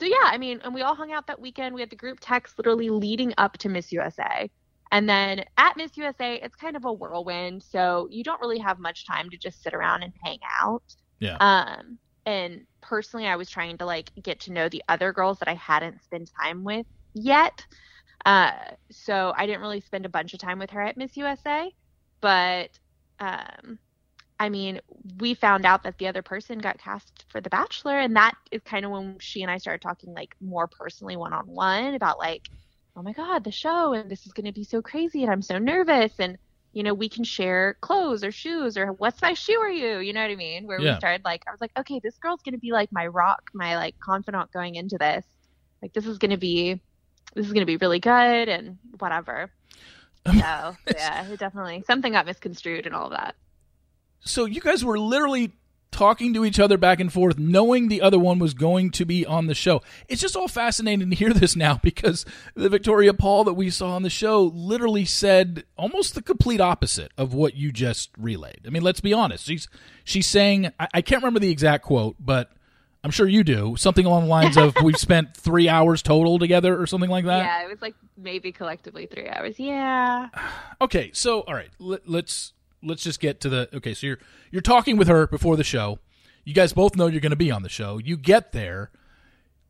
[0.00, 1.74] so yeah, I mean, and we all hung out that weekend.
[1.74, 4.50] We had the group text literally leading up to Miss USA.
[4.90, 7.62] And then at Miss USA, it's kind of a whirlwind.
[7.62, 10.82] So you don't really have much time to just sit around and hang out.
[11.18, 11.36] Yeah.
[11.36, 15.48] Um, and personally, I was trying to like get to know the other girls that
[15.48, 17.66] I hadn't spent time with yet.
[18.24, 18.52] Uh,
[18.90, 21.70] so I didn't really spend a bunch of time with her at Miss USA,
[22.22, 22.70] but
[23.18, 23.78] um,
[24.40, 24.80] I mean,
[25.18, 28.62] we found out that the other person got cast for The Bachelor, and that is
[28.62, 32.18] kind of when she and I started talking like more personally one on one about
[32.18, 32.48] like,
[32.96, 35.42] oh my god, the show, and this is going to be so crazy, and I'm
[35.42, 36.38] so nervous, and
[36.72, 39.98] you know, we can share clothes or shoes or what size shoe are you?
[39.98, 40.66] You know what I mean?
[40.66, 40.94] Where Yeah.
[40.94, 43.42] we started like, I was like, okay, this girl's going to be like my rock,
[43.52, 45.26] my like confidant going into this.
[45.82, 46.80] Like, this is going to be,
[47.34, 49.50] this is going to be really good and whatever.
[50.26, 53.34] Um, so, yeah, it definitely, something got misconstrued and all of that.
[54.20, 55.52] So you guys were literally
[55.90, 59.26] talking to each other back and forth, knowing the other one was going to be
[59.26, 59.82] on the show.
[60.08, 63.96] It's just all fascinating to hear this now because the Victoria Paul that we saw
[63.96, 68.60] on the show literally said almost the complete opposite of what you just relayed.
[68.66, 69.46] I mean, let's be honest.
[69.46, 69.68] She's
[70.04, 72.50] she's saying I, I can't remember the exact quote, but
[73.02, 76.80] I'm sure you do something along the lines of "We've spent three hours total together"
[76.80, 77.38] or something like that.
[77.44, 79.58] yeah, it was like maybe collectively three hours.
[79.58, 80.28] Yeah.
[80.82, 83.94] Okay, so all right, let, let's let's just get to the okay.
[83.94, 84.18] So you're
[84.50, 85.98] you're talking with her before the show.
[86.44, 87.98] You guys both know you're going to be on the show.
[87.98, 88.90] You get there.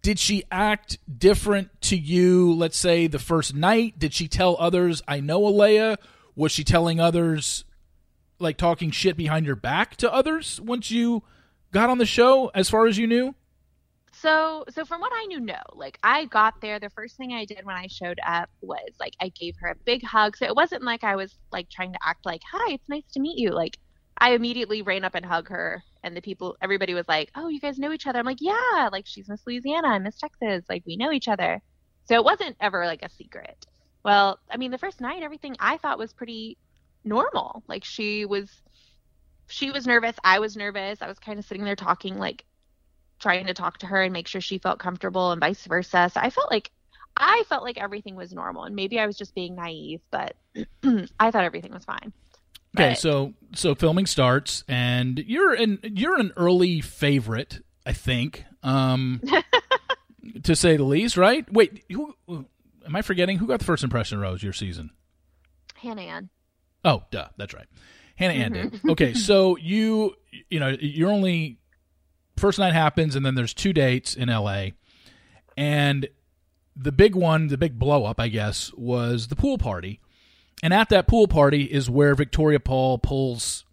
[0.02, 2.54] Did she act different to you?
[2.54, 3.98] Let's say the first night.
[3.98, 5.98] Did she tell others, "I know Alayah"?
[6.36, 7.64] Was she telling others,
[8.38, 11.22] like talking shit behind your back to others once you
[11.72, 12.50] got on the show?
[12.54, 13.34] As far as you knew,
[14.20, 15.60] So, so from what I knew, no.
[15.72, 19.14] Like I got there, the first thing I did when I showed up was like
[19.20, 20.36] I gave her a big hug.
[20.36, 23.20] So it wasn't like I was like trying to act like, "Hi, it's nice to
[23.20, 23.78] meet you." Like
[24.18, 27.60] I immediately ran up and hugged her, and the people, everybody was like, "Oh, you
[27.60, 30.64] guys know each other." I'm like, "Yeah." Like she's Miss Louisiana, I'm Miss Texas.
[30.68, 31.62] Like we know each other.
[32.04, 33.64] So it wasn't ever like a secret.
[34.04, 36.58] Well, I mean, the first night, everything I thought was pretty
[37.04, 37.62] normal.
[37.68, 38.50] Like she was,
[39.48, 40.16] she was nervous.
[40.24, 41.00] I was nervous.
[41.02, 42.44] I was kind of sitting there talking like
[43.20, 46.10] trying to talk to her and make sure she felt comfortable and vice versa.
[46.12, 46.70] So I felt like
[47.16, 50.36] I felt like everything was normal and maybe I was just being naive, but
[51.18, 52.12] I thought everything was fine.
[52.76, 58.44] Okay, But- so so filming starts, and you're an you're an early favorite, I think,
[58.62, 59.20] um,
[60.44, 61.50] to say the least, right?
[61.52, 63.38] Wait, who am I forgetting?
[63.38, 64.90] Who got the first impression rose your season?
[65.74, 66.28] Hannah Ann.
[66.84, 67.66] Oh, duh, that's right,
[68.16, 68.80] Hannah Ann did.
[68.88, 70.14] Okay, so you
[70.48, 71.58] you know you're only
[72.40, 74.74] first night happens, and then there's two dates in L.A.
[75.56, 76.08] and
[76.76, 80.00] the big one, the big blow up, I guess, was the pool party.
[80.62, 83.64] And at that pool party is where Victoria Paul pulls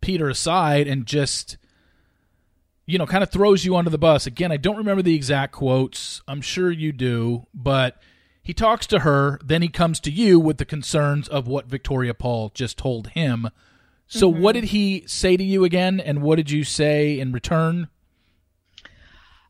[0.00, 1.56] Peter aside and just,
[2.86, 4.26] you know, kind of throws you under the bus.
[4.26, 6.22] Again, I don't remember the exact quotes.
[6.26, 8.00] I'm sure you do, but
[8.42, 12.14] He talks to her, then he comes to you with the concerns of what Victoria
[12.14, 13.50] Paul just told him.
[14.06, 14.40] So, Mm-hmm.
[14.42, 17.88] what did he say to you again, and what did you say in return?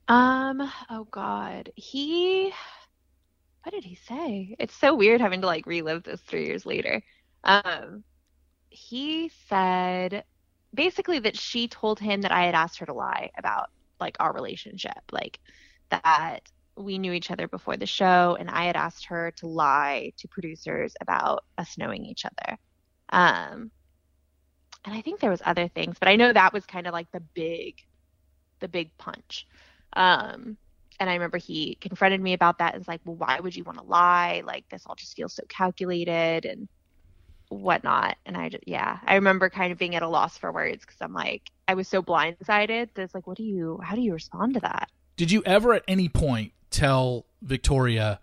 [0.08, 1.70] Um, oh God.
[1.76, 2.52] He
[3.62, 4.56] what did he say?
[4.58, 7.02] It's so weird having to like relive this three years later.
[7.44, 8.04] Um,
[8.70, 10.24] he said
[10.74, 13.68] basically that she told him that I had asked her to lie about
[14.00, 15.38] like our relationship, like
[15.90, 16.40] that
[16.76, 20.28] we knew each other before the show, and I had asked her to lie to
[20.28, 22.58] producers about us knowing each other.
[23.10, 23.70] Um,
[24.84, 27.10] and I think there was other things, but I know that was kind of like
[27.12, 27.76] the big,
[28.60, 29.46] the big punch.
[29.94, 30.56] Um,
[31.00, 33.64] and I remember he confronted me about that and was like, well, why would you
[33.64, 34.42] want to lie?
[34.44, 36.68] Like, this all just feels so calculated and
[37.48, 38.16] whatnot.
[38.26, 41.00] And I just, yeah, I remember kind of being at a loss for words because
[41.00, 44.12] I'm like, I was so blindsided that it's like, what do you, how do you
[44.12, 44.90] respond to that?
[45.16, 48.20] Did you ever at any point tell Victoria,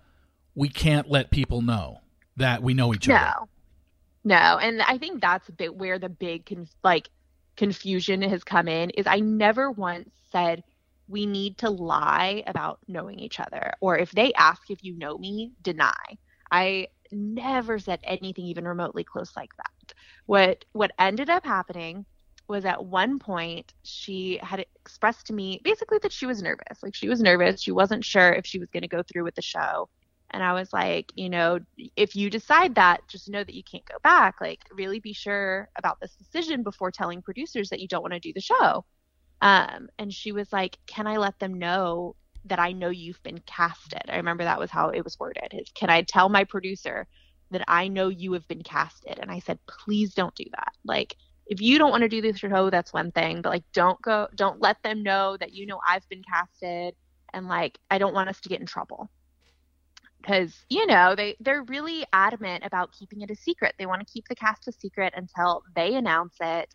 [0.53, 2.01] we can't let people know
[2.37, 3.33] that we know each other?
[4.23, 7.09] No, no, and I think that's a bit where the big con- like
[7.55, 8.89] confusion has come in.
[8.91, 10.63] Is I never once said
[11.07, 15.17] we need to lie about knowing each other, or if they ask if you know
[15.17, 15.93] me, deny.
[16.51, 19.93] I never said anything even remotely close like that.
[20.25, 22.05] What what ended up happening
[22.47, 26.83] was at one point she had expressed to me basically that she was nervous.
[26.83, 27.61] Like she was nervous.
[27.61, 29.89] She wasn't sure if she was going to go through with the show.
[30.31, 31.59] And I was like, you know,
[31.95, 34.35] if you decide that, just know that you can't go back.
[34.41, 38.19] Like, really be sure about this decision before telling producers that you don't want to
[38.19, 38.85] do the show.
[39.41, 43.39] Um, and she was like, can I let them know that I know you've been
[43.45, 44.03] casted?
[44.07, 45.53] I remember that was how it was worded.
[45.53, 47.07] Is can I tell my producer
[47.51, 49.19] that I know you have been casted?
[49.19, 50.73] And I said, please don't do that.
[50.83, 51.15] Like,
[51.47, 53.41] if you don't want to do this show, that's one thing.
[53.41, 56.95] But like, don't go, don't let them know that you know I've been casted.
[57.33, 59.11] And like, I don't want us to get in trouble
[60.25, 64.11] because you know they they're really adamant about keeping it a secret they want to
[64.11, 66.73] keep the cast a secret until they announce it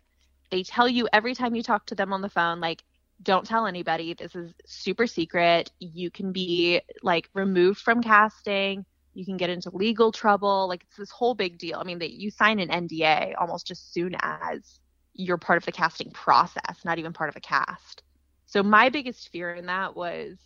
[0.51, 2.83] they tell you every time you talk to them on the phone like
[3.23, 4.13] don't tell anybody.
[4.15, 5.71] This is super secret.
[5.79, 8.85] You can be like removed from casting.
[9.13, 10.67] You can get into legal trouble.
[10.67, 11.77] Like it's this whole big deal.
[11.79, 14.79] I mean that you sign an nda almost as soon as
[15.13, 18.03] you're part of the casting process not even part of a cast.
[18.47, 20.37] So my biggest fear in that was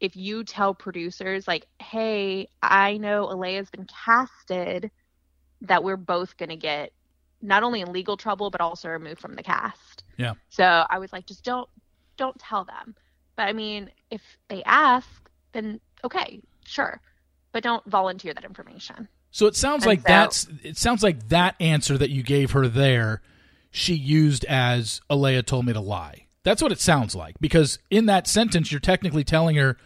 [0.00, 4.90] if you tell producers like, "Hey, I know Alayah's been casted,"
[5.62, 6.92] that we're both going to get
[7.42, 10.04] not only in legal trouble but also removed from the cast.
[10.16, 10.34] Yeah.
[10.48, 11.68] So I was like, just don't
[12.16, 12.94] don't tell them.
[13.36, 15.08] But I mean, if they ask,
[15.52, 17.00] then okay, sure.
[17.52, 19.08] But don't volunteer that information.
[19.30, 22.52] So it sounds And like so- that's it sounds like that answer that you gave
[22.52, 23.22] her there
[23.70, 26.26] she used as Alayah told me to lie.
[26.44, 29.76] That's what it sounds like because in that sentence you're technically telling her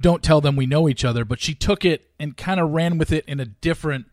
[0.00, 2.98] don't tell them we know each other, but she took it and kind of ran
[2.98, 4.06] with it in a different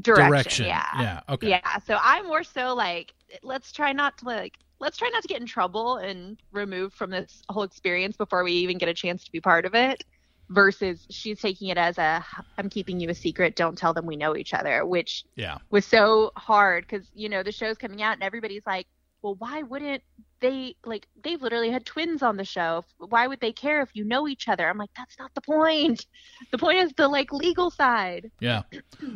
[0.00, 0.30] Direction.
[0.30, 0.66] direction.
[0.66, 0.86] Yeah.
[1.00, 1.48] Yeah, okay.
[1.50, 1.78] Yeah.
[1.86, 5.40] So I'm more so like, let's try not to like, let's try not to get
[5.40, 9.32] in trouble and removed from this whole experience before we even get a chance to
[9.32, 10.04] be part of it.
[10.50, 12.22] Versus she's taking it as a,
[12.58, 13.56] I'm keeping you a secret.
[13.56, 15.58] Don't tell them we know each other, which Yeah.
[15.70, 18.86] was so hard because you know the show's coming out and everybody's like,
[19.22, 20.02] well, why wouldn't
[20.40, 21.06] they like?
[21.22, 22.84] They've literally had twins on the show.
[22.98, 24.68] Why would they care if you know each other?
[24.68, 26.06] I'm like, that's not the point.
[26.50, 28.30] The point is the like legal side.
[28.40, 28.62] Yeah.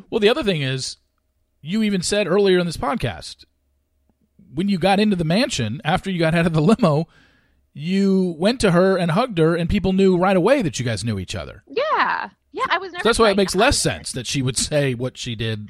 [0.08, 0.96] Well, the other thing is,
[1.60, 3.44] you even said earlier in this podcast,
[4.54, 7.08] when you got into the mansion after you got out of the limo,
[7.74, 11.04] you went to her and hugged her, and people knew right away that you guys
[11.04, 11.62] knew each other.
[11.66, 12.30] Yeah.
[12.52, 12.64] Yeah.
[12.70, 13.02] I was never.
[13.02, 15.68] So that's why it makes oh, less sense that she would say what she did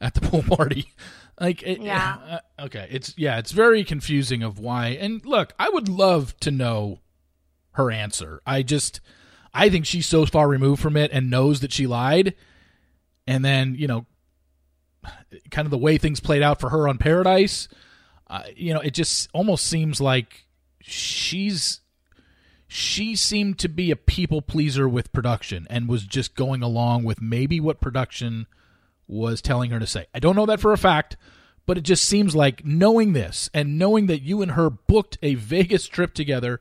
[0.00, 0.92] at the pool party.
[1.40, 2.40] Like, it, Yeah.
[2.58, 4.88] uh, okay, it's yeah, it's very confusing of why.
[4.88, 7.00] And look, I would love to know
[7.72, 8.40] her answer.
[8.46, 9.00] I just,
[9.52, 12.34] I think she's so far removed from it and knows that she lied,
[13.26, 14.06] and then you know,
[15.50, 17.68] kind of the way things played out for her on Paradise.
[18.28, 20.46] Uh, you know, it just almost seems like
[20.80, 21.80] she's
[22.66, 27.20] she seemed to be a people pleaser with production and was just going along with
[27.20, 28.46] maybe what production
[29.06, 30.06] was telling her to say.
[30.14, 31.16] I don't know that for a fact,
[31.66, 35.34] but it just seems like knowing this and knowing that you and her booked a
[35.34, 36.60] Vegas trip together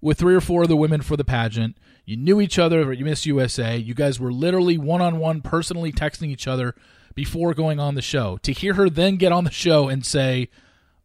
[0.00, 1.76] with three or four of the women for the pageant.
[2.04, 3.76] You knew each other at Miss USA.
[3.76, 6.74] You guys were literally one on one, personally texting each other
[7.14, 8.38] before going on the show.
[8.42, 10.48] To hear her then get on the show and say,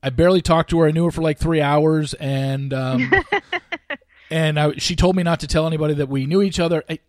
[0.04, 0.88] I barely talked to her.
[0.88, 3.12] I knew her for like three hours, and um,
[4.32, 6.84] and I, she told me not to tell anybody that we knew each other.
[6.90, 7.00] I,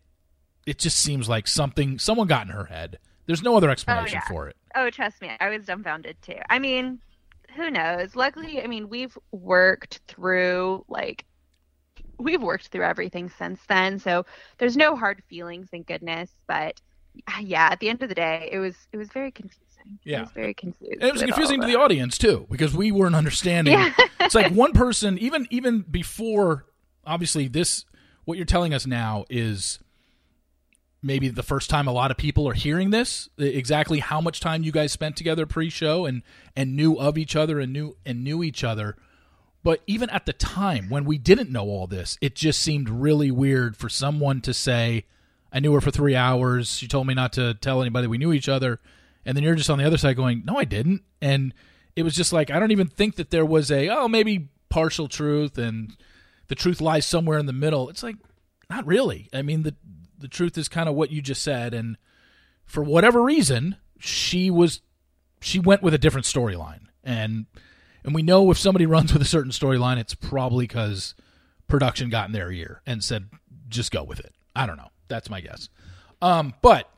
[0.67, 2.99] it just seems like something someone got in her head.
[3.33, 4.29] There's no other oh, explanation yeah.
[4.29, 4.57] for it.
[4.75, 6.39] Oh, trust me, I was dumbfounded too.
[6.51, 7.01] I mean,
[7.57, 8.15] who knows?
[8.15, 11.25] Luckily, I mean, we've worked through like
[12.19, 14.27] we've worked through everything since then, so
[14.59, 16.31] there's no hard feelings, thank goodness.
[16.47, 16.79] But
[17.41, 19.63] yeah, at the end of the day, it was it was very confusing.
[20.05, 20.19] Yeah.
[20.19, 20.99] it was very confusing.
[21.01, 23.75] And it was confusing to the audience too because we weren't understanding.
[23.75, 23.93] Yeah.
[24.21, 26.67] it's like one person, even even before,
[27.07, 27.87] obviously this
[28.25, 29.79] what you're telling us now is
[31.03, 34.63] maybe the first time a lot of people are hearing this exactly how much time
[34.63, 36.23] you guys spent together pre-show and
[36.57, 38.97] and knew of each other and knew and knew each other.
[39.65, 43.31] But even at the time when we didn't know all this it just seemed really
[43.31, 45.05] weird for someone to say
[45.53, 46.77] i knew her for three hours.
[46.77, 48.81] She told me not to tell anybody we knew each other.
[49.25, 51.03] And then you're just on the other side going no i didn't.
[51.21, 51.53] And
[51.97, 55.09] it was just like i don't even think that there was a oh maybe partial
[55.09, 55.95] truth and
[56.49, 57.89] the truth lies somewhere in the middle.
[57.89, 58.17] It's like
[58.71, 59.29] not really.
[59.33, 59.75] I mean the
[60.23, 61.99] the truth is kind of what you just said and
[62.65, 64.81] for whatever reason she was
[65.41, 66.87] she went with a different storyline.
[67.05, 67.47] And
[68.05, 71.15] and we know if somebody runs with a certain storyline it's probably because
[71.69, 73.29] production got in their ear and said
[73.69, 74.33] just go with it.
[74.55, 74.91] I don't know.
[75.09, 75.69] That's my guess.
[76.23, 76.89] Um but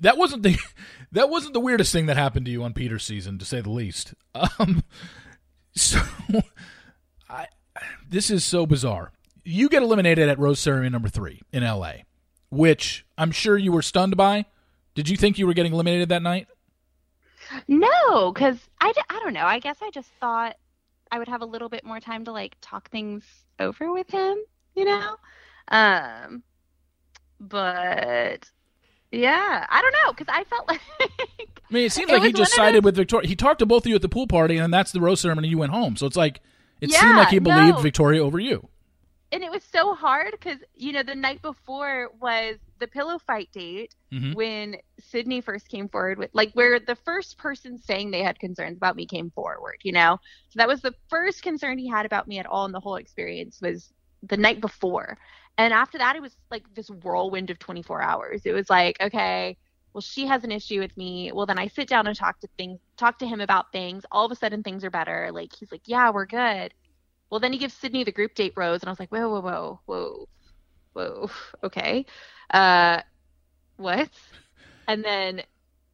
[0.00, 0.56] that wasn't the
[1.12, 3.70] that wasn't the weirdest thing that happened to you on peter's season to say the
[3.70, 4.14] least.
[4.58, 4.82] Um
[5.74, 6.00] so
[7.28, 7.46] i
[8.08, 9.10] this is so bizarre.
[9.44, 11.92] You get eliminated at rose ceremony number three in la
[12.52, 14.44] which I'm sure you were stunned by.
[14.94, 16.48] Did you think you were getting eliminated that night?
[17.66, 19.46] No, because I, I don't know.
[19.46, 20.56] I guess I just thought
[21.10, 23.24] I would have a little bit more time to like talk things
[23.58, 24.36] over with him,
[24.76, 25.16] you know?
[25.68, 26.42] Um,
[27.40, 28.50] but
[29.10, 32.34] yeah, I don't know because I felt like I mean, it seems It like he
[32.34, 33.26] just sided with Victoria.
[33.26, 35.22] He talked to both of you at the pool party, and then that's the rose
[35.22, 35.48] ceremony.
[35.48, 36.40] You went home, so it's like
[36.82, 37.82] it seemed like he believed no.
[37.82, 38.68] Victoria over you.
[39.32, 43.50] And it was so hard because you know the night before was the pillow fight
[43.52, 44.34] date Mhm.
[44.34, 48.76] when Sydney first came forward with like where the first person saying they had concerns
[48.78, 50.18] about me came forward, you know.
[50.50, 52.96] So that was the first concern he had about me at all in the whole
[52.96, 55.18] experience was the night before.
[55.58, 58.42] And after that it was like this whirlwind of 24 hours.
[58.46, 59.56] It was like, okay,
[59.94, 61.32] well she has an issue with me.
[61.32, 64.04] Well then I sit down and talk to things talk to him about things.
[64.10, 65.30] All of a sudden things are better.
[65.32, 66.74] Like he's like, "Yeah, we're good."
[67.32, 69.40] Well, then he gives Sydney the group date rose, and I was like, whoa, whoa,
[69.40, 70.28] whoa, whoa,
[70.92, 71.30] whoa,
[71.64, 72.04] okay,
[72.52, 73.00] uh,
[73.78, 74.10] what?
[74.86, 75.40] And then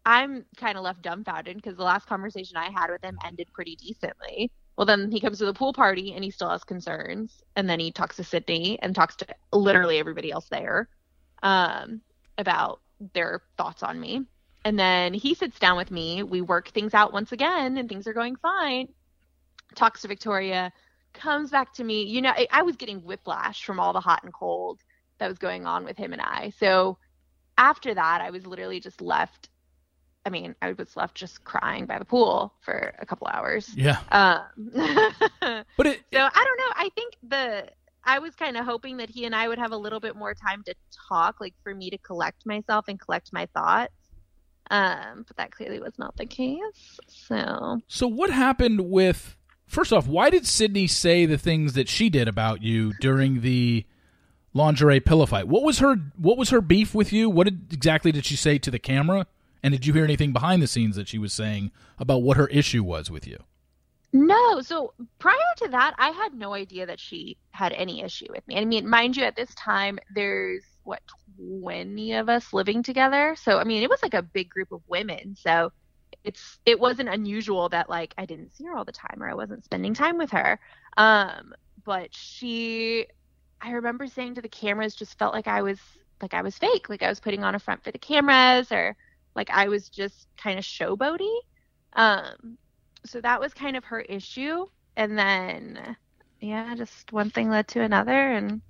[0.05, 3.77] I'm kind of left dumbfounded because the last conversation I had with him ended pretty
[3.77, 4.51] decently.
[4.77, 7.79] Well, then he comes to the pool party and he still has concerns, and then
[7.79, 10.89] he talks to Sydney and talks to literally everybody else there,
[11.45, 12.01] um,
[12.37, 12.81] about
[13.15, 14.23] their thoughts on me.
[14.65, 16.25] And then he sits down with me.
[16.25, 18.89] We work things out once again, and things are going fine.
[19.77, 20.73] Talks to Victoria,
[21.13, 22.05] comes back to me.
[22.05, 24.81] You know, I, I was getting whiplash from all the hot and cold
[25.19, 26.53] that was going on with him and I.
[26.59, 26.99] So
[27.57, 29.49] after that, I was literally just left.
[30.25, 33.71] I mean, I was left just crying by the pool for a couple hours.
[33.75, 34.45] Yeah, Um,
[35.77, 36.73] but it, so I don't know.
[36.75, 37.69] I think the
[38.05, 40.35] I was kind of hoping that he and I would have a little bit more
[40.35, 40.75] time to
[41.09, 43.93] talk, like for me to collect myself and collect my thoughts.
[44.71, 47.01] Um, but that clearly was not the case.
[47.07, 49.38] So so what happened with?
[49.69, 53.85] First off, why did Sydney say the things that she did about you during the
[54.55, 55.47] lingerie pillow fight?
[55.47, 57.29] What was her What was her beef with you?
[57.29, 59.27] What did, exactly did she say to the camera?
[59.63, 62.47] And did you hear anything behind the scenes that she was saying about what her
[62.49, 63.39] issue was with you?
[64.13, 68.47] No, so prior to that, I had no idea that she had any issue with
[68.49, 68.57] me.
[68.57, 71.03] I mean, mind you, at this time, there's what,
[71.61, 73.37] 20 of us living together.
[73.39, 75.37] So, I mean, it was like a big group of women.
[75.39, 75.73] So
[76.25, 79.35] it's, it wasn't unusual that like I didn't see her all the time or I
[79.35, 80.59] wasn't spending time with her.
[80.97, 81.55] Um,
[81.85, 83.07] but she,
[83.61, 85.79] I remember saying to the cameras, just felt like I was,
[86.21, 88.97] like I was fake, like I was putting on a front for the cameras or
[89.35, 91.39] like I was just kind of showboaty.
[91.95, 92.59] Um,
[93.05, 95.97] so that was kind of her issue and then
[96.41, 98.61] yeah just one thing led to another and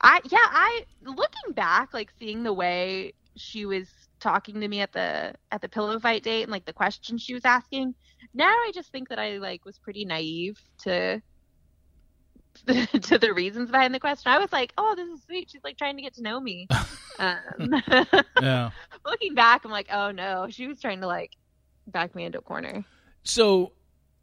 [0.00, 3.88] i yeah i looking back like seeing the way she was
[4.20, 7.34] talking to me at the at the pillow fight date and like the questions she
[7.34, 7.94] was asking.
[8.34, 11.20] Now i just think that i like was pretty naive to
[13.02, 14.32] to the reasons behind the question.
[14.32, 15.48] I was like oh this is sweet.
[15.50, 16.66] She's like trying to get to know me.
[17.20, 17.82] Um,
[18.40, 18.70] Yeah.
[19.04, 20.46] looking back i'm like oh no.
[20.50, 21.32] She was trying to like
[21.88, 22.84] back me into a corner.
[23.24, 23.72] So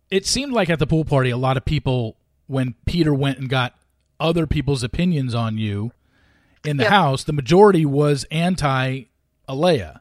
[0.09, 2.15] it seemed like at the pool party, a lot of people,
[2.47, 3.75] when Peter went and got
[4.17, 5.91] other people's opinions on you
[6.63, 6.91] in the Yep.
[6.91, 9.03] house, the majority was anti
[9.47, 9.99] Alayah.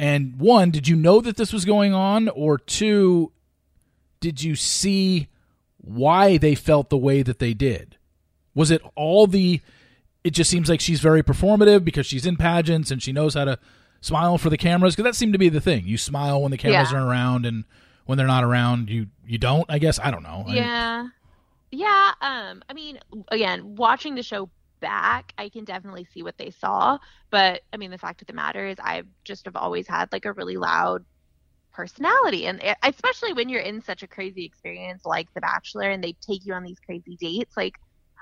[0.00, 2.28] And one, did you know that this was going on?
[2.28, 3.32] Or two,
[4.20, 5.28] did you see
[5.78, 7.96] why they felt the way that they did?
[8.54, 9.60] Was it all the.
[10.24, 13.44] It just seems like she's very performative because she's in pageants and she knows how
[13.44, 13.58] to
[14.00, 15.86] smile for the cameras because that seemed to be the thing.
[15.86, 16.98] You smile when the cameras Yeah.
[16.98, 17.64] are around and
[18.04, 19.64] when they're not around, you you don't.
[19.68, 20.44] I guess I don't know.
[20.46, 21.08] I- Yeah.
[21.70, 22.98] Yeah, um I mean
[23.28, 24.50] again, watching the show
[24.80, 26.98] back, I can definitely see what they saw.
[27.30, 30.24] But I mean, the fact of the matter is, I just have always had like
[30.24, 31.04] a really loud
[31.72, 36.02] personality, and it, especially when you're in such a crazy experience like The Bachelor, and
[36.02, 37.74] they take you on these crazy dates, like.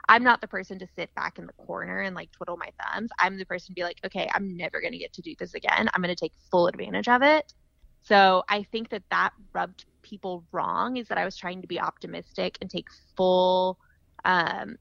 [0.09, 3.11] I'm not the person to sit back in the corner and like twiddle my thumbs.
[3.19, 5.55] I'm the person to be like, okay, I'm never going to get to do this
[5.55, 5.91] again.
[5.93, 7.53] I'm going to take full advantage of it.
[8.03, 11.81] So I think that that rubbed people wrong is that I was trying to be
[11.81, 12.87] optimistic and take
[13.17, 13.79] full
[14.25, 14.77] um,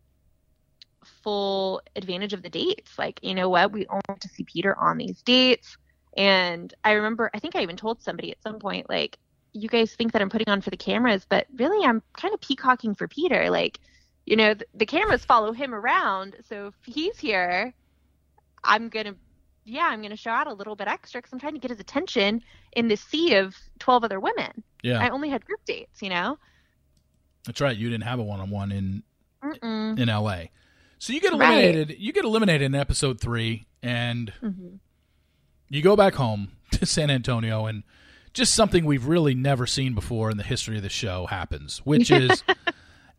[1.23, 2.97] full advantage of the dates.
[2.97, 3.71] Like, you know what?
[3.71, 5.77] We only want to see Peter on these dates.
[6.17, 9.17] And I remember, I think I even told somebody at some point, like,
[9.53, 12.41] you guys think that I'm putting on for the cameras, but really I'm kind of
[12.41, 13.49] peacocking for Peter.
[13.49, 13.79] Like,
[14.25, 16.35] you know, the, the cameras follow him around.
[16.47, 17.73] So if he's here,
[18.63, 19.15] I'm going to,
[19.63, 21.71] yeah, I'm going to show out a little bit extra because I'm trying to get
[21.71, 22.41] his attention
[22.73, 24.63] in the sea of 12 other women.
[24.83, 24.99] Yeah.
[24.99, 26.37] I only had group dates, you know?
[27.45, 27.75] That's right.
[27.75, 29.03] You didn't have a one on one in
[29.43, 29.99] Mm-mm.
[29.99, 30.45] in LA.
[31.05, 31.53] So you get Right.
[31.65, 31.97] eliminated.
[31.99, 34.79] You get eliminated in episode three, and Mhm.
[35.69, 37.83] you go back home to San Antonio, and
[38.33, 42.09] just something we've really never seen before in the history of the show happens, which
[42.09, 42.41] is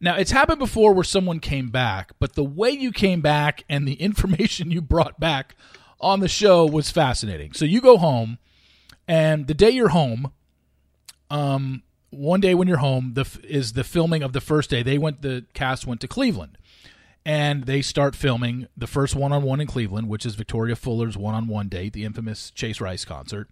[0.01, 3.87] now it's happened before where someone came back, but the way you came back and
[3.87, 5.55] the information you brought back
[6.01, 7.53] on the show was fascinating.
[7.53, 8.39] So you go home,
[9.07, 10.33] and the day you're home,
[11.31, 14.83] um, one day when you're home, the f- is the filming of the first day.
[14.83, 16.59] They went, the cast went to Cleveland
[17.27, 21.93] and they start filming the first one-on-one in Cleveland, which is Victoria Fuller's one-on-one date,
[21.93, 23.51] the infamous Chase Rice concert.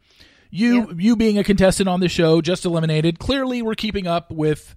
[0.49, 4.77] You, you being a contestant on the show, just eliminated, clearly we're keeping up with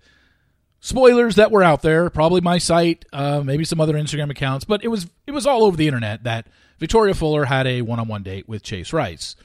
[0.79, 2.09] spoilers that were out there.
[2.09, 5.63] Probably my site, uh, maybe some other Instagram accounts, but it was it was all
[5.63, 6.47] over the internet that
[6.79, 9.35] Victoria Fuller had a one-on-one date with Chase Rice.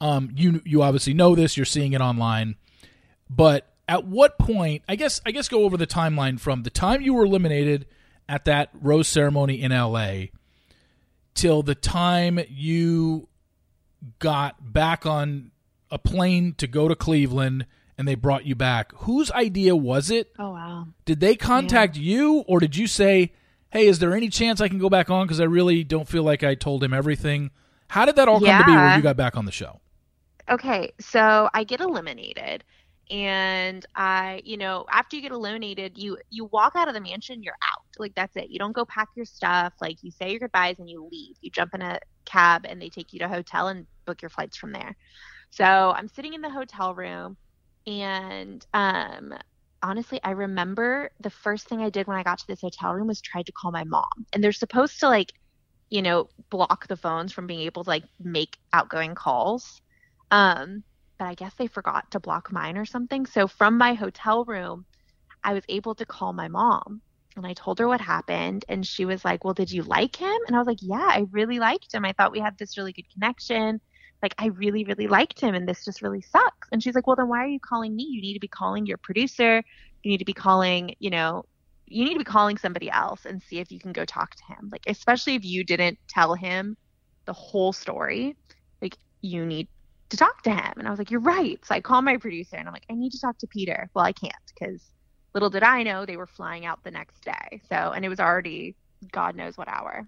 [0.00, 1.56] Um, you you obviously know this.
[1.56, 2.54] You're seeing it online,
[3.28, 4.84] but at what point?
[4.88, 7.86] I guess I guess go over the timeline from the time you were eliminated
[8.30, 10.30] at that rose ceremony in L.A.
[11.34, 13.28] till the time you
[14.20, 15.50] got back on
[15.90, 17.66] a plane to go to Cleveland
[17.98, 18.92] and they brought you back.
[18.98, 20.32] Whose idea was it?
[20.38, 20.86] Oh, wow.
[21.04, 23.32] Did they contact you or did you say,
[23.70, 26.22] "Hey, is there any chance I can go back on because I really don't feel
[26.22, 27.50] like I told him everything?"
[27.88, 29.80] How did that all come to be when you got back on the show?
[30.48, 32.62] Okay, so I get eliminated
[33.10, 37.42] and I, you know, after you get eliminated, you you walk out of the mansion,
[37.42, 37.82] you're out.
[37.98, 38.50] Like that's it.
[38.50, 41.36] You don't go pack your stuff, like you say your goodbyes and you leave.
[41.40, 44.30] You jump in a cab and they take you to a hotel and book your
[44.30, 44.96] flights from there.
[45.50, 45.64] So,
[45.96, 47.36] I'm sitting in the hotel room
[47.86, 49.34] and um
[49.82, 53.08] honestly, I remember the first thing I did when I got to this hotel room
[53.08, 54.04] was tried to call my mom.
[54.32, 55.32] And they're supposed to like,
[55.90, 59.80] you know, block the phones from being able to like make outgoing calls.
[60.30, 60.84] Um,
[61.20, 63.26] but I guess they forgot to block mine or something.
[63.26, 64.86] So from my hotel room,
[65.44, 67.02] I was able to call my mom
[67.36, 68.64] and I told her what happened.
[68.70, 70.38] And she was like, Well, did you like him?
[70.46, 72.06] And I was like, Yeah, I really liked him.
[72.06, 73.82] I thought we had this really good connection.
[74.22, 75.54] Like, I really, really liked him.
[75.54, 76.68] And this just really sucks.
[76.72, 78.04] And she's like, Well, then why are you calling me?
[78.04, 79.62] You need to be calling your producer.
[80.02, 81.44] You need to be calling, you know,
[81.86, 84.54] you need to be calling somebody else and see if you can go talk to
[84.54, 84.70] him.
[84.72, 86.78] Like, especially if you didn't tell him
[87.26, 88.38] the whole story,
[88.80, 89.68] like, you need
[90.10, 90.74] to talk to him.
[90.76, 91.64] And I was like, You're right.
[91.64, 93.90] So I call my producer and I'm like, I need to talk to Peter.
[93.94, 94.82] Well, I can't because
[95.34, 97.60] little did I know they were flying out the next day.
[97.68, 98.76] So, and it was already
[99.12, 100.06] God knows what hour.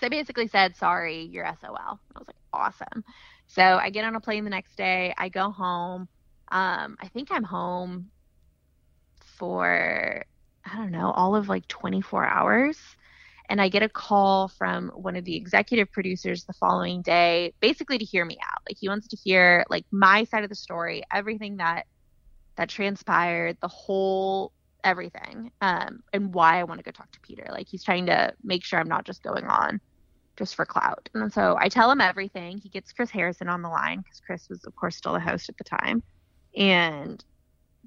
[0.00, 1.76] So I basically said, Sorry, you're SOL.
[1.78, 3.04] I was like, Awesome.
[3.46, 5.14] So I get on a plane the next day.
[5.16, 6.08] I go home.
[6.50, 8.10] Um, I think I'm home
[9.20, 10.24] for,
[10.64, 12.78] I don't know, all of like 24 hours
[13.48, 17.98] and I get a call from one of the executive producers the following day, basically
[17.98, 18.62] to hear me out.
[18.68, 21.86] Like he wants to hear like my side of the story, everything that
[22.56, 24.52] that transpired, the whole
[24.84, 27.46] everything, um, and why I want to go talk to Peter.
[27.50, 29.80] Like he's trying to make sure I'm not just going on
[30.36, 31.08] just for clout.
[31.14, 32.58] And so I tell him everything.
[32.58, 35.48] He gets Chris Harrison on the line because Chris was, of course, still the host
[35.48, 36.02] at the time,
[36.56, 37.24] and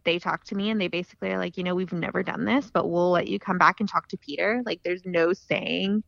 [0.05, 2.69] they talk to me and they basically are like, you know, we've never done this,
[2.73, 4.61] but we'll let you come back and talk to Peter.
[4.65, 6.03] Like, there's no saying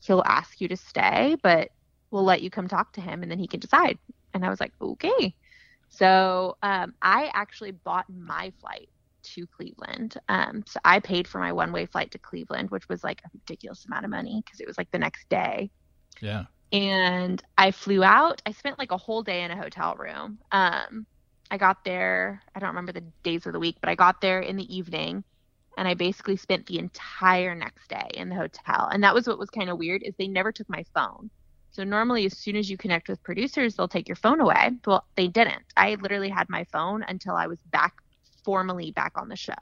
[0.00, 1.68] he'll ask you to stay, but
[2.10, 3.98] we'll let you come talk to him and then he can decide.
[4.34, 5.34] And I was like, okay.
[5.88, 8.88] So um, I actually bought my flight
[9.34, 10.16] to Cleveland.
[10.28, 13.30] Um, so I paid for my one way flight to Cleveland, which was like a
[13.34, 15.70] ridiculous amount of money because it was like the next day
[16.20, 16.46] Yeah.
[16.72, 18.42] and I flew out.
[18.46, 20.38] I spent like a whole day in a hotel room.
[20.52, 21.06] Um,
[21.50, 22.42] I got there.
[22.54, 25.24] I don't remember the days of the week, but I got there in the evening,
[25.76, 28.88] and I basically spent the entire next day in the hotel.
[28.92, 31.30] And that was what was kind of weird is they never took my phone.
[31.70, 34.72] So normally, as soon as you connect with producers, they'll take your phone away.
[34.86, 35.62] Well, they didn't.
[35.76, 37.94] I literally had my phone until I was back
[38.44, 39.52] formally back on the show.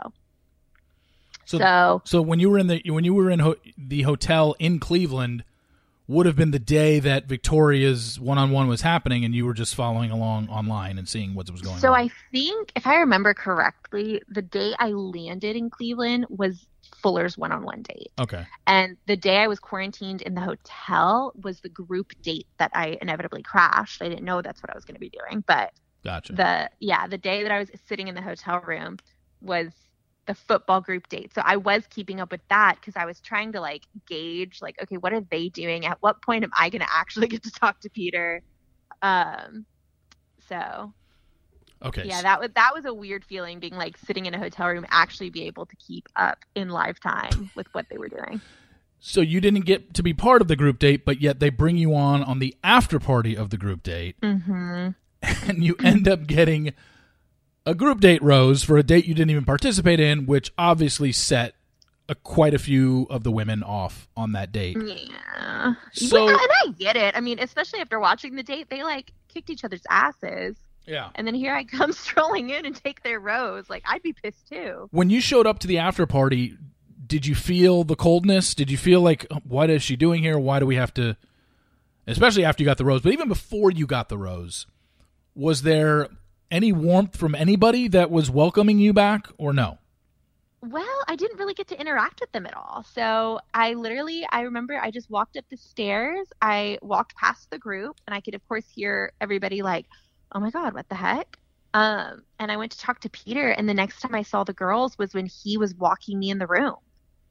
[1.44, 4.54] So, So, so when you were in the when you were in ho- the hotel
[4.58, 5.44] in Cleveland,
[6.08, 9.54] would have been the day that Victoria's one on one was happening, and you were
[9.54, 11.98] just following along online and seeing what was going so on.
[11.98, 16.66] So I think if I remember correctly, the day I landed in Cleveland was
[17.02, 18.12] Fuller's one-on-one date.
[18.18, 22.70] okay, And the day I was quarantined in the hotel was the group date that
[22.74, 24.00] I inevitably crashed.
[24.02, 25.72] I didn't know that's what I was going to be doing, but
[26.04, 26.32] gotcha.
[26.32, 28.98] the yeah, the day that I was sitting in the hotel room
[29.40, 29.72] was
[30.26, 31.32] the football group date.
[31.34, 34.76] So I was keeping up with that because I was trying to like gauge like
[34.82, 35.86] okay, what are they doing?
[35.86, 38.42] At what point am I going to actually get to talk to Peter?
[39.02, 39.66] Um
[40.48, 40.92] so
[41.84, 44.68] okay, yeah, that was that was a weird feeling being like sitting in a hotel
[44.68, 48.40] room actually be able to keep up in live time with what they were doing.
[48.98, 51.76] so you didn't get to be part of the group date, but yet they bring
[51.76, 54.94] you on on the after party of the group date, Mhm.
[55.22, 56.72] and you end up getting
[57.66, 61.54] a group date rose for a date you didn't even participate in, which obviously set
[62.08, 64.76] a, quite a few of the women off on that date.
[64.80, 65.74] Yeah.
[65.92, 67.16] So- and I get it.
[67.16, 70.56] I mean, especially after watching the date, they like kicked each other's asses.
[70.86, 71.10] Yeah.
[71.16, 73.68] And then here I come strolling in and take their rose.
[73.68, 74.88] Like I'd be pissed too.
[74.92, 76.56] When you showed up to the after party,
[77.04, 78.54] did you feel the coldness?
[78.54, 80.38] Did you feel like, what is she doing here?
[80.38, 81.16] Why do we have to?
[82.06, 84.66] Especially after you got the rose, but even before you got the rose,
[85.34, 86.08] was there
[86.50, 89.78] any warmth from anybody that was welcoming you back, or no?
[90.62, 92.84] Well, I didn't really get to interact with them at all.
[92.92, 96.26] So I literally, I remember I just walked up the stairs.
[96.42, 99.86] I walked past the group, and I could, of course, hear everybody like,
[100.32, 101.38] "Oh my god, what the heck?"
[101.74, 104.52] Um, and I went to talk to Peter, and the next time I saw the
[104.54, 106.76] girls was when he was walking me in the room.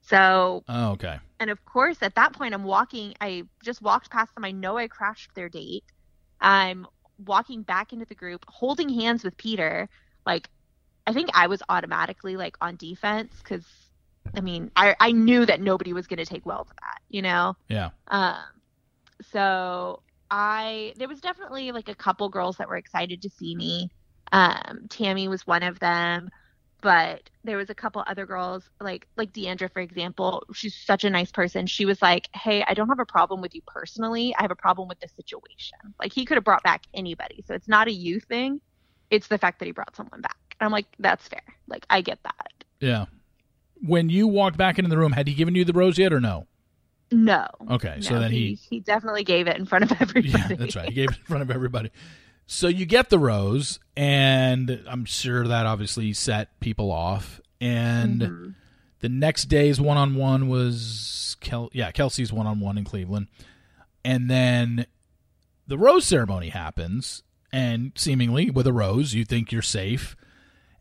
[0.01, 1.20] So Oh, okay.
[1.39, 3.13] And of course, at that point, I'm walking.
[3.22, 4.45] I just walked past them.
[4.45, 5.84] I know I crashed their date.
[6.39, 6.88] I'm
[7.24, 9.89] walking back into the group, holding hands with Peter.
[10.26, 10.49] Like,
[11.07, 13.66] I think I was automatically like on defense because,
[14.36, 17.22] I mean, I I knew that nobody was going to take well to that, you
[17.22, 17.55] know.
[17.70, 17.91] Yeah.
[18.07, 18.43] Um,
[19.22, 20.01] so
[20.32, 23.89] I there was definitely like a couple girls that were excited to see me.
[24.32, 26.30] Um, Tammy was one of them,
[26.86, 30.43] but there was a couple other girls like like Deandra, for example.
[30.53, 31.65] She's such a nice person.
[31.65, 34.36] She was like, "Hey, I don't have a problem with you personally.
[34.38, 35.79] I have a problem with the situation.
[35.99, 38.61] Like he could have brought back anybody, so it's not a you thing.
[39.09, 41.41] It's the fact that he brought someone back." And I'm like, "That's fair.
[41.67, 43.05] Like I get that." Yeah.
[43.81, 46.21] When you walked back into the room, had he given you the rose yet, or
[46.21, 46.45] no?
[47.11, 47.47] No.
[47.71, 50.29] Okay, so No, then he he definitely gave it in front of everybody.
[50.49, 50.89] Yeah, that's right.
[50.89, 51.89] He gave it in front of everybody.
[52.47, 57.41] So you get the rose, and I'm sure that obviously set people off.
[57.59, 58.55] And Mhm.
[58.99, 63.27] the next day's one on one was Kel- yeah Kelsey's one on one in Cleveland,
[64.03, 64.85] and then
[65.67, 70.15] the rose ceremony happens, and seemingly with a rose, you think you're safe.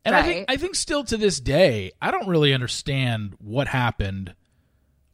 [0.05, 4.35] And I think I think still to this day, I don't really understand what happened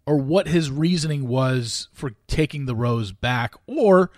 [0.04, 4.10] or what his reasoning was for taking the rose back, or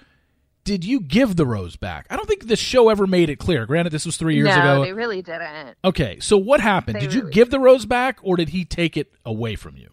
[0.65, 2.07] did you give the rose back?
[2.09, 3.67] I don't think the show ever made it clear.
[3.67, 4.85] Granted, this was three years no, ago.
[4.85, 5.77] they really didn't.
[5.85, 6.97] Okay, so what happened?
[6.97, 9.77] They Did you really give the rose back, or did he take it away from
[9.77, 9.91] you?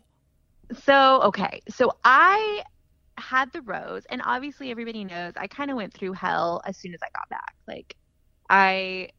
[0.84, 1.61] So, okay.
[1.70, 2.63] So I
[3.17, 6.93] had the rose, and obviously everybody knows I kind of went through hell as soon
[6.93, 7.55] as I got back.
[7.67, 7.95] Like,
[8.49, 9.09] I,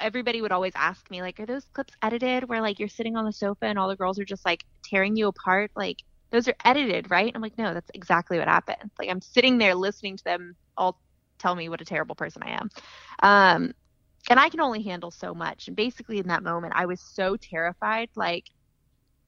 [0.00, 3.26] everybody would always ask me, like, are those clips edited where, like, you're sitting on
[3.26, 5.70] the sofa and all the girls are just, like, tearing you apart?
[5.76, 5.98] Like,
[6.30, 7.30] those are edited, right?
[7.34, 8.90] I'm like, no, that's exactly what happened.
[8.98, 11.00] Like, I'm sitting there listening to them all
[11.38, 12.70] tell me what a terrible person I am.
[13.22, 13.74] Um,
[14.30, 15.66] and I can only handle so much.
[15.66, 18.44] And basically, in that moment, I was so terrified, like,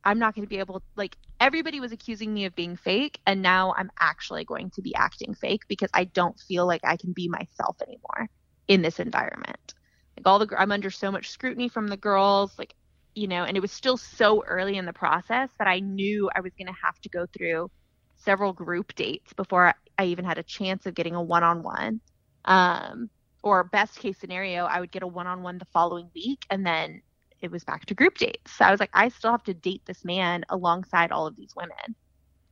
[0.04, 3.42] I'm not going to be able like everybody was accusing me of being fake and
[3.42, 7.12] now I'm actually going to be acting fake because I don't feel like I can
[7.12, 8.28] be myself anymore
[8.68, 9.74] in this environment.
[10.16, 12.74] Like all the I'm under so much scrutiny from the girls like
[13.14, 16.40] you know and it was still so early in the process that I knew I
[16.40, 17.70] was going to have to go through
[18.16, 22.00] several group dates before I, even had a chance of getting a one-on-one.
[22.44, 23.10] Um
[23.42, 27.02] or best case scenario, I would get a one-on-one the following week and then
[27.42, 28.52] it was back to group dates.
[28.56, 31.52] So I was like, I still have to date this man alongside all of these
[31.54, 31.94] women.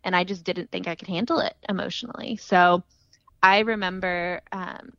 [0.04, 2.36] And I just didn't think I could handle it emotionally.
[2.36, 2.84] So
[3.42, 4.92] I remember um,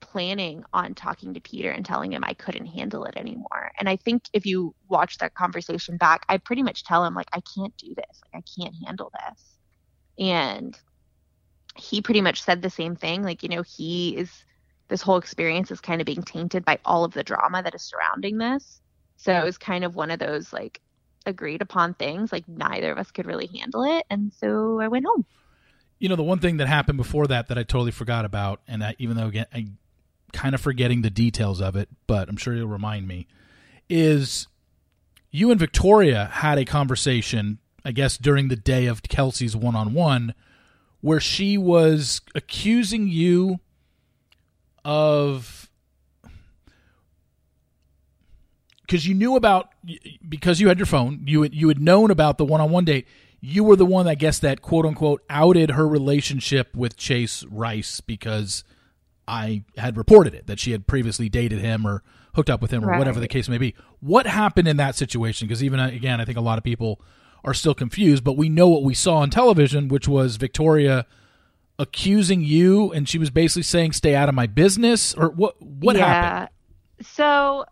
[0.00, 3.70] planning on talking to Peter and telling him I couldn't handle it anymore.
[3.78, 7.28] And I think if you watch that conversation back, I pretty much tell him, like,
[7.32, 8.20] I can't do this.
[8.24, 9.58] Like, I can't handle this.
[10.18, 10.76] And
[11.76, 13.22] he pretty much said the same thing.
[13.22, 14.44] Like, you know, he is,
[14.88, 17.82] this whole experience is kind of being tainted by all of the drama that is
[17.82, 18.80] surrounding this.
[19.16, 20.80] So it was kind of one of those like
[21.26, 22.32] agreed upon things.
[22.32, 25.26] Like neither of us could really handle it, and so I went home.
[25.98, 28.82] You know, the one thing that happened before that that I totally forgot about, and
[28.82, 29.68] I, even though again I
[30.32, 33.26] kind of forgetting the details of it, but I'm sure you'll remind me,
[33.90, 34.46] is
[35.30, 39.92] you and Victoria had a conversation, I guess, during the day of Kelsey's one on
[39.92, 40.34] one,
[41.00, 43.60] where she was accusing you
[44.84, 45.68] of
[48.82, 49.70] because you knew about
[50.28, 52.84] because you had your phone, you had, you had known about the one on one
[52.84, 53.06] date.
[53.40, 58.00] You were the one, I guess, that quote unquote outed her relationship with Chase Rice
[58.00, 58.64] because
[59.26, 62.02] I had reported it that she had previously dated him or
[62.34, 62.98] hooked up with him or Right.
[62.98, 63.74] whatever the case may be.
[64.00, 65.46] What happened in that situation?
[65.48, 67.00] Because even uh, again, I think a lot of people
[67.44, 71.06] are still confused, but we know what we saw on television, which was Victoria
[71.78, 75.60] accusing you, and she was basically saying, "Stay out of my business," or what?
[75.60, 76.50] What happened?
[77.02, 77.64] So,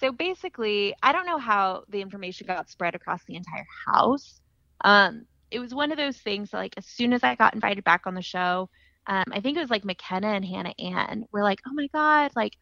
[0.00, 4.40] so basically, I don't know how the information got spread across the entire house.
[4.82, 6.52] Um, it was one of those things.
[6.52, 8.68] Like as soon as I got invited back on the show,
[9.06, 12.32] um, I think it was like McKenna and Hannah Ann were like, "Oh my god,
[12.34, 12.54] like,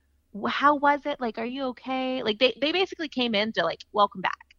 [0.47, 1.20] how was it?
[1.20, 4.55] Like, are you okay?" Like they they basically came in to like welcome back,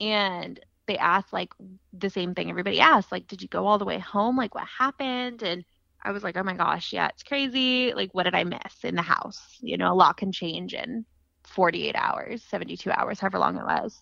[0.00, 0.58] and
[0.88, 1.52] they asked like
[1.92, 4.36] the same thing everybody asked, like, "Did you go all the way home?
[4.36, 5.64] Like, what happened?" And
[6.02, 7.92] I was like, oh my gosh, yeah, it's crazy.
[7.92, 9.40] Like, what did I miss in the house?
[9.60, 11.04] You know, a lot can change in
[11.44, 14.00] 48 hours, 72 hours, however long it was.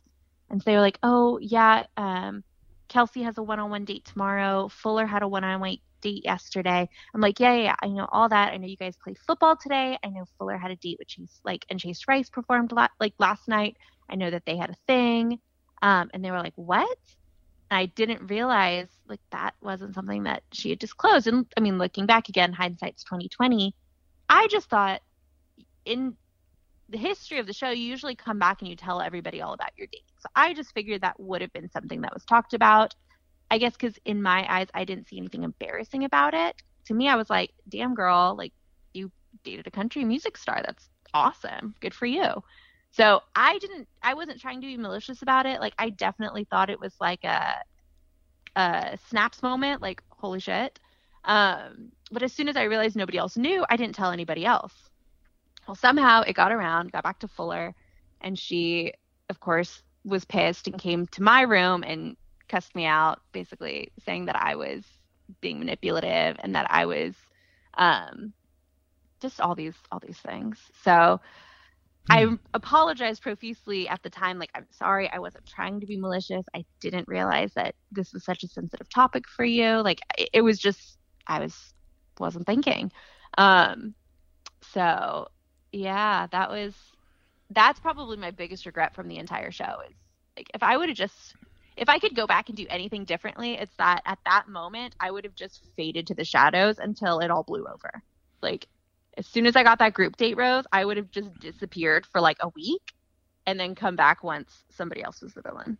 [0.50, 2.44] And so they were like, oh, yeah, um,
[2.88, 4.68] Kelsey has a one on one date tomorrow.
[4.68, 6.88] Fuller had a one on one date yesterday.
[7.14, 8.52] I'm like, yeah, yeah, yeah, I know all that.
[8.52, 9.98] I know you guys play football today.
[10.04, 13.14] I know Fuller had a date with Chase, like, and Chase Rice performed la- like
[13.18, 13.76] last night.
[14.08, 15.40] I know that they had a thing.
[15.86, 16.98] Um, and they were like, what?
[17.70, 21.28] I didn't realize like that wasn't something that she had disclosed.
[21.28, 23.72] And I mean, looking back again, hindsight's twenty twenty.
[24.28, 25.00] I just thought
[25.84, 26.16] in
[26.88, 29.70] the history of the show, you usually come back and you tell everybody all about
[29.76, 30.02] your date.
[30.18, 32.92] So I just figured that would have been something that was talked about.
[33.48, 36.56] I guess because in my eyes, I didn't see anything embarrassing about it.
[36.86, 38.52] To me, I was like, damn girl, like
[38.92, 39.12] you
[39.44, 40.62] dated a country music star.
[40.66, 41.76] That's awesome.
[41.80, 42.42] Good for you.
[42.96, 45.60] So I didn't, I wasn't trying to be malicious about it.
[45.60, 47.56] Like I definitely thought it was like a,
[48.56, 50.80] a snaps moment, like holy shit.
[51.24, 54.72] Um, but as soon as I realized nobody else knew, I didn't tell anybody else.
[55.68, 57.74] Well, somehow it got around, got back to Fuller,
[58.22, 58.94] and she,
[59.28, 62.16] of course, was pissed and came to my room and
[62.48, 64.84] cussed me out, basically saying that I was
[65.42, 67.14] being manipulative and that I was
[67.76, 68.32] um,
[69.20, 70.58] just all these all these things.
[70.82, 71.20] So
[72.08, 74.38] I apologized profusely at the time.
[74.38, 76.44] Like, I'm sorry, I wasn't trying to be malicious.
[76.54, 79.82] I didn't realize that this was such a sensitive topic for you.
[79.82, 81.74] Like, it, it was just, I was,
[82.18, 82.92] wasn't thinking.
[83.38, 83.94] Um,
[84.72, 85.28] so
[85.72, 86.74] yeah, that was,
[87.50, 89.94] that's probably my biggest regret from the entire show is
[90.36, 91.34] like, if I would have just,
[91.76, 95.10] if I could go back and do anything differently, it's that at that moment, I
[95.10, 98.02] would have just faded to the shadows until it all blew over.
[98.42, 98.66] Like,
[99.16, 102.20] as soon as I got that group date rose, I would have just disappeared for
[102.20, 102.92] like a week
[103.46, 105.78] and then come back once somebody else was the villain.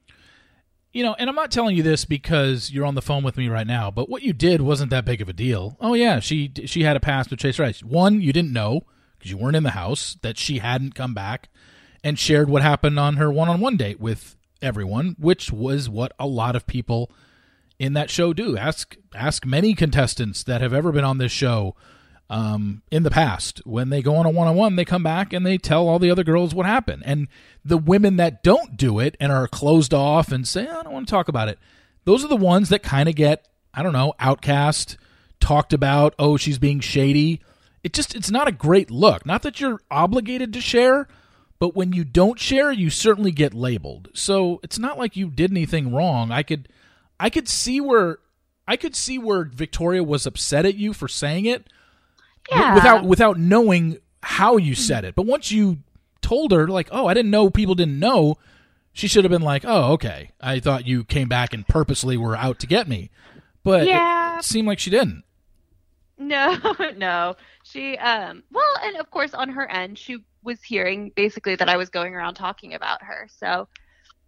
[0.92, 3.48] You know, and I'm not telling you this because you're on the phone with me
[3.48, 5.76] right now, but what you did wasn't that big of a deal.
[5.78, 7.82] Oh yeah, she she had a past with Chase Rice.
[7.82, 8.82] One, you didn't know
[9.18, 11.50] because you weren't in the house that she hadn't come back
[12.02, 16.56] and shared what happened on her one-on-one date with everyone, which was what a lot
[16.56, 17.10] of people
[17.78, 18.56] in that show do.
[18.56, 21.74] Ask ask many contestants that have ever been on this show
[22.28, 23.60] um, in the past.
[23.64, 25.98] When they go on a one on one, they come back and they tell all
[25.98, 27.02] the other girls what happened.
[27.06, 27.28] And
[27.64, 31.06] the women that don't do it and are closed off and say, I don't want
[31.06, 31.58] to talk about it,
[32.04, 34.96] those are the ones that kind of get, I don't know, outcast,
[35.40, 37.40] talked about, oh, she's being shady.
[37.82, 39.24] It just, it's not a great look.
[39.26, 41.06] Not that you're obligated to share,
[41.58, 44.08] but when you don't share, you certainly get labeled.
[44.14, 46.32] So it's not like you did anything wrong.
[46.32, 46.68] I could,
[47.20, 48.18] I could see where,
[48.66, 51.68] I could see where Victoria was upset at you for saying it,
[52.50, 52.74] Yeah.
[52.74, 55.14] without without knowing how you said it.
[55.14, 55.78] But once you
[56.20, 58.36] told her, like, oh, I didn't know people didn't know,
[58.92, 60.30] she should have been like, oh, okay.
[60.40, 63.10] I thought you came back and purposely were out to get me.
[63.62, 64.38] But Yeah.
[64.38, 65.22] it seemed like she didn't.
[66.18, 66.56] No,
[66.96, 67.36] no.
[67.62, 71.76] She um well, and of course on her end, she was hearing basically that I
[71.76, 73.28] was going around talking about her.
[73.38, 73.68] So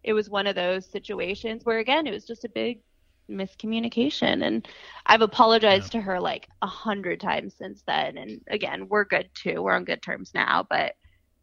[0.03, 2.81] it was one of those situations where again, it was just a big
[3.31, 4.67] miscommunication and
[5.07, 9.63] I've apologized to her like a hundred times since then and again, we're good too.
[9.63, 10.95] We're on good terms now, but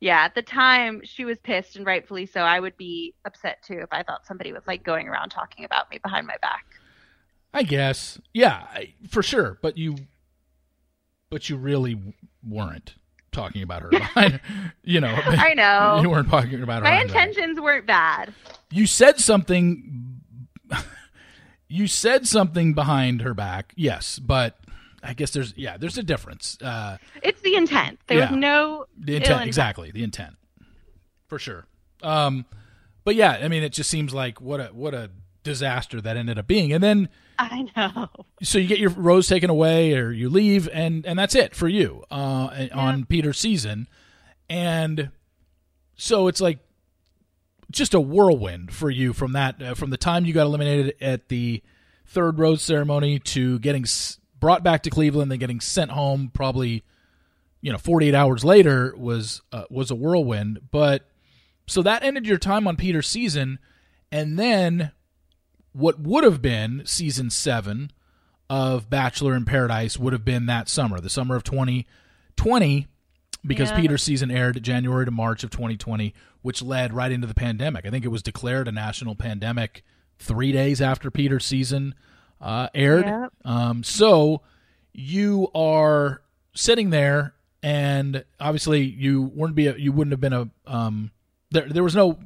[0.01, 2.41] yeah, at the time she was pissed and rightfully so.
[2.41, 5.89] I would be upset too if I thought somebody was like going around talking about
[5.89, 6.65] me behind my back.
[7.53, 8.19] I guess.
[8.33, 9.57] Yeah, I, for sure.
[9.61, 9.95] But you,
[11.29, 11.97] but you really
[12.45, 12.95] weren't
[13.31, 13.89] talking about her.
[13.89, 14.41] behind-
[14.83, 15.99] you know, I know.
[16.01, 16.83] you weren't talking about her.
[16.83, 17.27] My behind her back.
[17.29, 18.33] intentions weren't bad.
[18.71, 20.19] You said something.
[21.67, 23.73] You said something behind her back.
[23.75, 24.57] Yes, but
[25.03, 26.57] I guess there's yeah, there's a difference.
[26.61, 27.99] Uh, It's the intent.
[28.07, 28.29] There Yeah.
[28.31, 29.47] was no The intent, intent.
[29.47, 29.91] exactly.
[29.91, 30.35] The intent,
[31.27, 31.65] for sure.
[32.03, 32.45] Um,
[33.03, 35.09] but yeah, I mean, it just seems like what a what a
[35.43, 36.73] disaster that ended up being.
[36.73, 38.09] And then I know.
[38.41, 41.67] so you get your rose taken away or you leave and and that's it for
[41.67, 43.87] you uh on Peter's season.
[44.49, 45.09] And
[45.95, 46.59] so it's like
[47.71, 51.29] just a whirlwind for you from that uh, from the time you got eliminated at
[51.29, 51.61] the
[52.05, 56.83] third rose ceremony to getting s- brought back to Cleveland then getting sent home probably
[57.61, 61.09] you know 48 hours later was uh, was a whirlwind but
[61.67, 63.57] so that ended your time on Peter's season
[64.11, 64.91] and then
[65.73, 67.91] what would have been season 7
[68.49, 72.87] of Bachelor in Paradise would have been that summer the summer of 2020
[73.45, 73.81] because Yeah.
[73.81, 76.13] Peter's season aired January to March of 2020
[76.45, 79.83] which led right into the pandemic I think it was declared a national pandemic
[80.19, 81.95] 3 days after Peter's season
[82.39, 83.33] uh, aired Yep.
[83.43, 84.41] um, so
[84.93, 86.21] you are
[86.53, 91.11] sitting there, and obviously you wouldn't be a, you wouldn't have been a um,
[91.51, 91.67] there.
[91.67, 92.17] There was no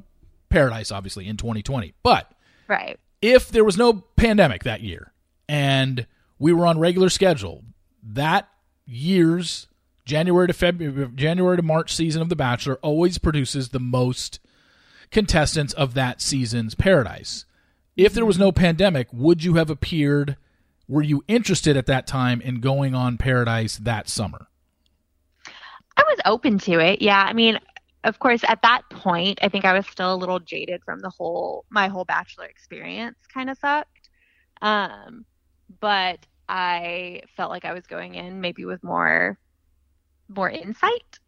[0.48, 1.94] paradise, obviously, in 2020.
[2.04, 2.30] But
[2.68, 2.98] Right.
[3.20, 5.12] if there was no pandemic that year,
[5.48, 6.06] and
[6.38, 7.64] we were on regular schedule,
[8.04, 8.48] that
[8.86, 9.66] year's
[10.10, 14.40] January to February, January to March season of The Bachelor always produces the most
[15.12, 17.44] contestants of that season's paradise.
[17.96, 20.36] If there was no pandemic, would you have appeared?
[20.88, 24.48] Were you interested at that time in going on Paradise that summer?
[25.96, 27.00] I was open to it.
[27.00, 27.22] Yeah.
[27.22, 27.60] I mean,
[28.02, 31.10] of course, at that point, I think I was still a little jaded from the
[31.10, 34.08] whole, my whole Bachelor experience kind of sucked.
[34.60, 35.24] Um,
[35.78, 39.38] but I felt like I was going in maybe with more,
[40.30, 41.18] more insight.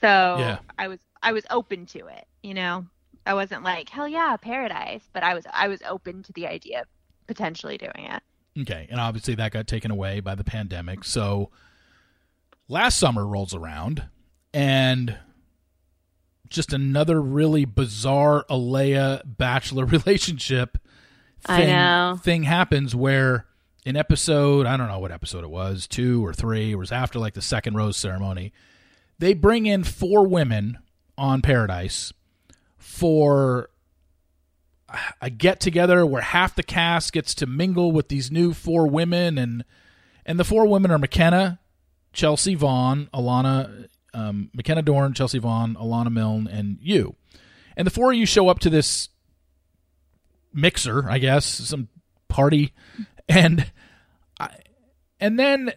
[0.00, 0.58] So Yeah.
[0.78, 2.86] I was, I was open to it, you know?
[3.24, 6.82] I wasn't like, hell yeah, paradise, but I was, I was open to the idea
[6.82, 6.86] of
[7.26, 8.22] potentially doing it.
[8.62, 11.04] Okay, and obviously that got taken away by the pandemic.
[11.04, 11.50] So
[12.68, 14.04] last summer rolls around,
[14.54, 15.18] and
[16.48, 20.78] just another really bizarre Alayah Bachelor relationship
[21.44, 22.18] I thing, know.
[22.22, 23.46] thing happens where
[23.86, 27.20] in episode I don't know what episode it was, two or three, it was after
[27.20, 28.52] like the second rose ceremony.
[29.18, 30.78] They bring in four women
[31.16, 32.12] on Paradise
[32.76, 33.70] for
[35.20, 39.38] a get together where half the cast gets to mingle with these new four women
[39.38, 39.64] and
[40.26, 41.60] and the four women are McKenna,
[42.12, 47.14] Chelsea Vaughn, Alana um, McKenna Dorn, Chelsea Vaughn, Alana Milne, and you.
[47.76, 49.10] And the four of you show up to this
[50.52, 51.88] mixer, I guess, some
[52.28, 52.72] party,
[53.28, 53.70] and
[54.38, 54.50] I,
[55.20, 55.72] and then,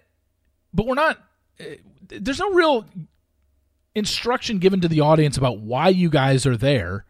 [0.74, 1.18] but we're not.
[1.60, 1.64] uh,
[2.08, 2.86] There's no real
[3.96, 7.06] instruction given to the audience about why you guys are there.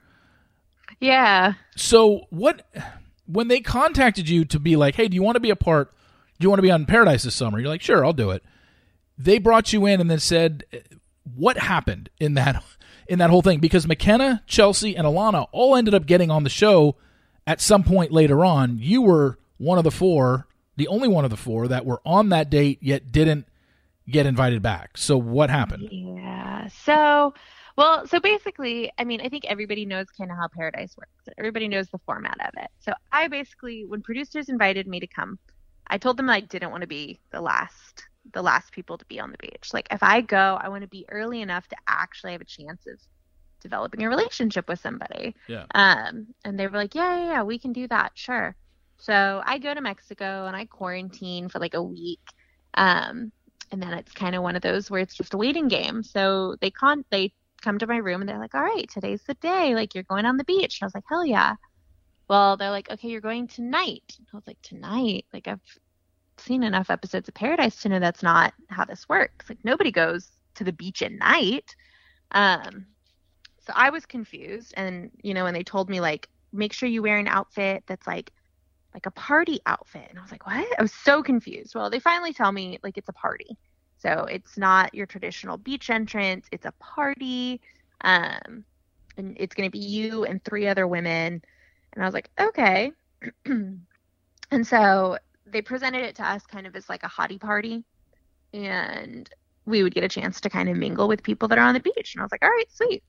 [1.00, 1.54] Yeah.
[1.76, 2.66] So what
[3.26, 5.92] when they contacted you to be like, "Hey, do you want to be a part?
[6.40, 8.44] Do you want to be on Paradise this summer?" You're like, "Sure, I'll do it."
[9.18, 10.64] They brought you in and then said,
[11.36, 12.64] "What happened in that
[13.08, 16.50] in that whole thing?" Because McKenna, Chelsea, and Alana all ended up getting on the
[16.50, 16.96] show
[17.48, 18.78] at some point later on.
[18.80, 20.48] You were one of the four,
[20.78, 23.46] the only one of the four that were on that date yet didn't
[24.10, 24.98] get invited back.
[24.98, 25.90] So what happened?
[25.92, 26.68] Yeah.
[26.70, 27.34] So,
[27.78, 31.36] well, so basically, I mean, I think everybody knows kind of how Paradise works.
[31.38, 32.72] Everybody knows the format of it.
[32.80, 35.38] So I basically, when producers invited me to come,
[35.88, 39.20] I told them I didn't want to be the last, the last people to be
[39.20, 39.72] on the beach.
[39.74, 42.88] Like if I go, I want to be early enough to actually have a chance
[42.88, 43.00] of
[43.62, 45.36] developing a relationship with somebody.
[45.48, 45.66] Yeah.
[45.76, 48.56] Um, and they were like, yeah, yeah, yeah, we can do that, sure.
[49.00, 52.20] So I go to Mexico and I quarantine for like a week.
[52.74, 53.32] Um,
[53.72, 56.04] and then it's kind of one of those where it's just a waiting game.
[56.04, 59.36] So they con they come to my room and they're like, "All right, today's the
[59.36, 59.74] day.
[59.76, 61.56] Like you're going on the beach." And I was like, "Hell yeah!"
[62.30, 65.26] Well, they're like, "Okay, you're going tonight." I was like, "Tonight?
[65.34, 65.62] Like I've
[66.38, 69.50] seen enough episodes of Paradise to know that's not how this works.
[69.50, 71.76] Like nobody goes to the beach at night."
[72.32, 72.88] Um,
[73.62, 77.02] so I was confused, and you know, when they told me like, make sure you
[77.04, 78.32] wear an outfit that's like
[78.94, 80.08] like a party outfit.
[80.10, 80.68] And I was like, what?
[80.78, 81.76] I was so confused.
[81.76, 83.58] Well, they finally tell me like it's a party.
[83.98, 87.62] So it's not your traditional beach entrance, it's a party.
[88.02, 88.64] Um,
[89.18, 91.42] and it's going to be you and three other women.
[91.94, 92.92] And I was like, okay.
[93.46, 93.86] and
[94.64, 97.84] so they presented it to us kind of as like a hottie party.
[98.54, 99.30] And
[99.66, 101.80] we would get a chance to kind of mingle with people that are on the
[101.82, 102.16] beach.
[102.16, 103.04] And I was like, all right, sweet.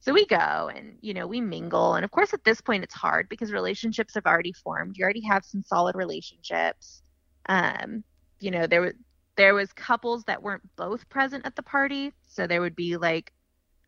[0.00, 1.94] So we go and, you know, we mingle.
[1.94, 4.96] And of course, at this point, it's hard because relationships have already formed.
[4.96, 7.02] You already have some solid relationships.
[7.48, 8.04] Um,
[8.40, 8.94] you know, there were,
[9.36, 12.12] there was couples that weren't both present at the party.
[12.28, 13.32] So there would be like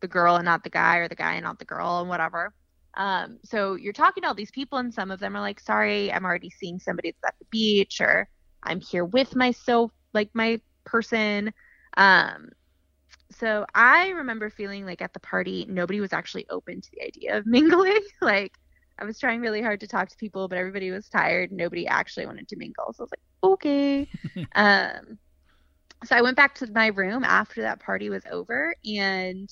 [0.01, 2.53] the girl and not the guy or the guy and not the girl and whatever.
[2.95, 6.11] Um, so you're talking to all these people and some of them are like, sorry,
[6.11, 8.27] I'm already seeing somebody that's at the beach or
[8.63, 11.53] I'm here with my so like my person.
[11.95, 12.49] Um,
[13.31, 17.37] so I remember feeling like at the party, nobody was actually open to the idea
[17.37, 18.01] of mingling.
[18.21, 18.53] like,
[18.99, 21.51] I was trying really hard to talk to people, but everybody was tired.
[21.51, 22.93] Nobody actually wanted to mingle.
[22.93, 24.07] So I was like, okay.
[24.55, 25.17] um,
[26.03, 29.49] so I went back to my room after that party was over, and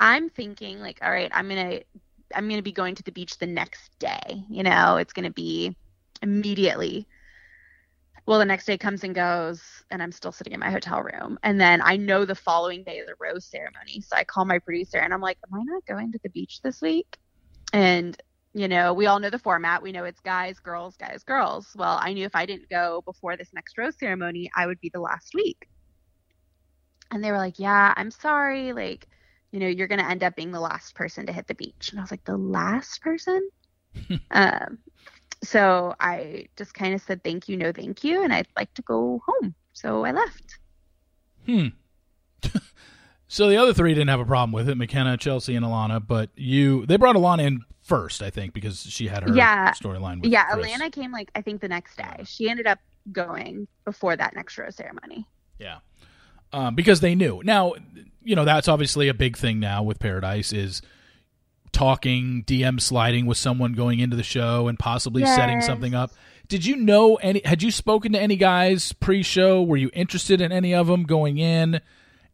[0.00, 1.80] I'm thinking like, all right, I'm gonna
[2.34, 4.44] I'm gonna be going to the beach the next day.
[4.48, 5.76] You know, it's gonna be
[6.22, 7.06] immediately.
[8.24, 11.38] Well, the next day comes and goes, and I'm still sitting in my hotel room.
[11.42, 14.00] And then I know the following day is the rose ceremony.
[14.00, 16.60] So I call my producer and I'm like, Am I not going to the beach
[16.62, 17.16] this week?
[17.72, 18.16] And,
[18.54, 19.82] you know, we all know the format.
[19.82, 21.68] We know it's guys, girls, guys, girls.
[21.74, 24.90] Well, I knew if I didn't go before this next rose ceremony, I would be
[24.92, 25.68] the last week.
[27.10, 28.72] And they were like, Yeah, I'm sorry.
[28.72, 29.08] Like,
[29.50, 31.90] you know, you're going to end up being the last person to hit the beach.
[31.90, 33.48] And I was like, The last person?
[34.30, 34.78] um,
[35.42, 38.82] so I just kind of said thank you, no thank you, and I'd like to
[38.82, 39.54] go home.
[39.72, 40.58] So I left.
[41.46, 41.68] Hmm.
[43.28, 46.30] so the other three didn't have a problem with it, McKenna, Chelsea, and Alana, but
[46.36, 49.72] you they brought Alana in first, I think, because she had her Yeah.
[49.72, 50.66] storyline Yeah, Chris.
[50.66, 52.22] Alana came like I think the next day.
[52.24, 52.78] She ended up
[53.10, 55.26] going before that next rose ceremony.
[55.58, 55.78] Yeah.
[56.52, 57.40] Um, because they knew.
[57.44, 57.72] Now,
[58.22, 60.82] you know, that's obviously a big thing now with Paradise is
[61.72, 66.12] talking, DM sliding with someone going into the show and possibly setting something up.
[66.48, 69.62] Did you know any had you spoken to any guys pre-show?
[69.62, 71.80] Were you interested in any of them going in?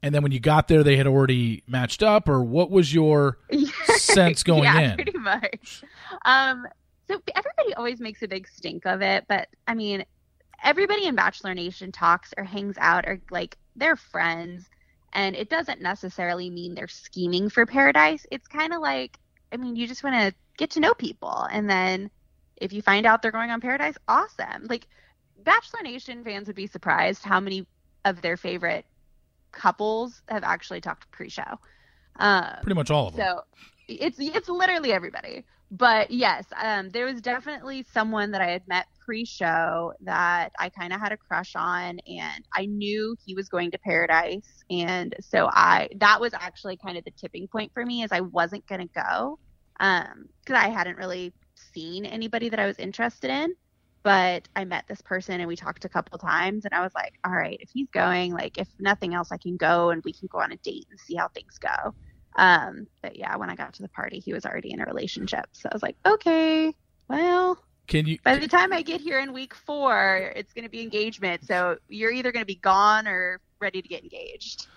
[0.03, 3.39] And then when you got there they had already matched up or what was your
[3.97, 4.95] sense going yeah, in?
[4.97, 5.83] pretty much.
[6.25, 6.67] Um,
[7.07, 10.05] so everybody always makes a big stink of it, but I mean,
[10.63, 14.69] everybody in Bachelor Nation talks or hangs out or like they're friends,
[15.13, 18.27] and it doesn't necessarily mean they're scheming for paradise.
[18.31, 19.19] It's kind of like,
[19.53, 22.11] I mean, you just want to get to know people, and then
[22.57, 24.67] if you find out they're going on paradise, awesome.
[24.69, 24.87] Like
[25.45, 27.67] Bachelor Nation fans would be surprised how many
[28.05, 28.85] of their favorite
[29.53, 31.59] couples have actually talked pre-show.
[32.17, 33.27] Um, Pretty much all of them.
[33.27, 33.43] so
[33.89, 35.45] it's it's literally everybody.
[35.71, 40.93] But yes, um, there was definitely someone that I had met pre-show that I kind
[40.95, 45.49] of had a crush on, and I knew he was going to Paradise, and so
[45.53, 48.87] I that was actually kind of the tipping point for me, is I wasn't gonna
[48.95, 49.39] go,
[49.81, 51.35] um, because I hadn't really
[51.75, 53.53] seen anybody that I was interested in.
[54.05, 57.13] But I met this person and we talked a couple times, and I was like,
[57.27, 60.29] all right, if he's going, like if nothing else, I can go and we can
[60.33, 61.95] go on a date and see how things go.
[62.39, 65.47] Um, but yeah, when I got to the party, he was already in a relationship.
[65.53, 66.73] So I was like, okay,
[67.09, 67.59] well,
[67.89, 70.81] Can you by the time I get here in week four, it's going to be
[70.83, 71.45] engagement.
[71.45, 74.69] So you're either going to be gone or ready to get engaged.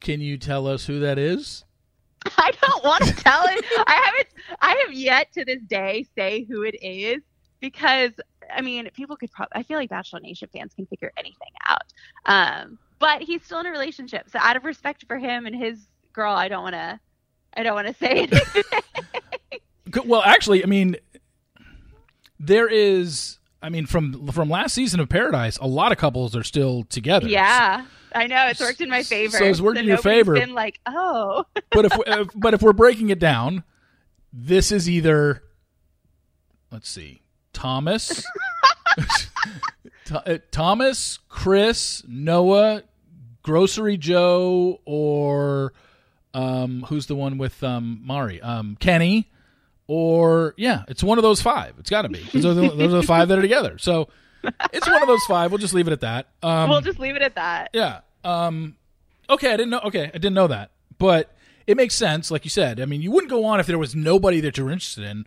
[0.00, 1.64] can you tell us who that is?
[2.36, 3.64] I don't want to tell it.
[3.86, 4.28] I haven't,
[4.60, 7.22] I have yet to this day say who it is
[7.60, 8.10] because,
[8.52, 11.82] I mean, people could probably, I feel like Bachelor Nation fans can figure anything out.
[12.26, 14.28] Um, but he's still in a relationship.
[14.30, 15.86] So out of respect for him and his
[16.18, 16.98] girl, I don't want to,
[17.54, 18.62] I don't want to say anything.
[20.04, 20.96] Well, actually, I mean,
[22.38, 23.38] there is.
[23.62, 27.26] I mean, from from last season of Paradise, a lot of couples are still together.
[27.26, 29.38] Yeah, I know it's worked in my favor.
[29.38, 30.34] So it's worked in your favor.
[30.34, 33.64] Been like, oh, but if, if but if we're breaking it down,
[34.30, 35.42] this is either
[36.70, 37.22] let's see,
[37.54, 38.26] Thomas,
[40.12, 42.82] uh, Thomas, Chris, Noah,
[43.42, 45.72] Grocery Joe, or
[46.34, 49.30] um, who's the one with um, Mari, um, Kenny,
[49.86, 51.74] or yeah, it's one of those five.
[51.78, 52.20] It's got to be.
[52.32, 53.78] Those are, the, those are the five that are together.
[53.78, 54.08] So
[54.72, 55.50] it's one of those five.
[55.50, 56.28] We'll just leave it at that.
[56.42, 57.70] Um, we'll just leave it at that.
[57.72, 58.00] yeah.
[58.24, 58.76] Um,
[59.30, 59.80] okay, I didn't know.
[59.84, 61.34] Okay, I didn't know that, but
[61.66, 62.30] it makes sense.
[62.30, 64.70] Like you said, I mean, you wouldn't go on if there was nobody that you're
[64.70, 65.24] interested in.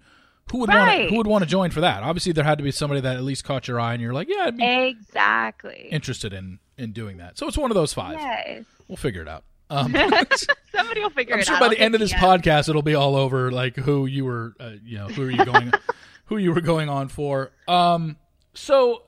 [0.51, 0.79] Who would want?
[0.81, 1.09] Right.
[1.09, 2.03] Who would want to join for that?
[2.03, 4.27] Obviously, there had to be somebody that at least caught your eye, and you're like,
[4.29, 5.87] yeah, I'd be Exactly.
[5.91, 7.37] interested in in doing that.
[7.37, 8.17] So it's one of those five.
[8.19, 8.65] Yes.
[8.87, 9.43] We'll figure it out.
[9.71, 9.95] Um,
[10.75, 11.37] Somebody will figure it out.
[11.37, 11.59] I'm it sure out.
[11.59, 12.19] by I'll the end of this DM.
[12.19, 15.45] podcast, it'll be all over, like who you were, uh, you know, who are you
[15.45, 15.71] going,
[16.25, 17.51] who you were going on for.
[17.67, 18.17] Um,
[18.53, 19.03] so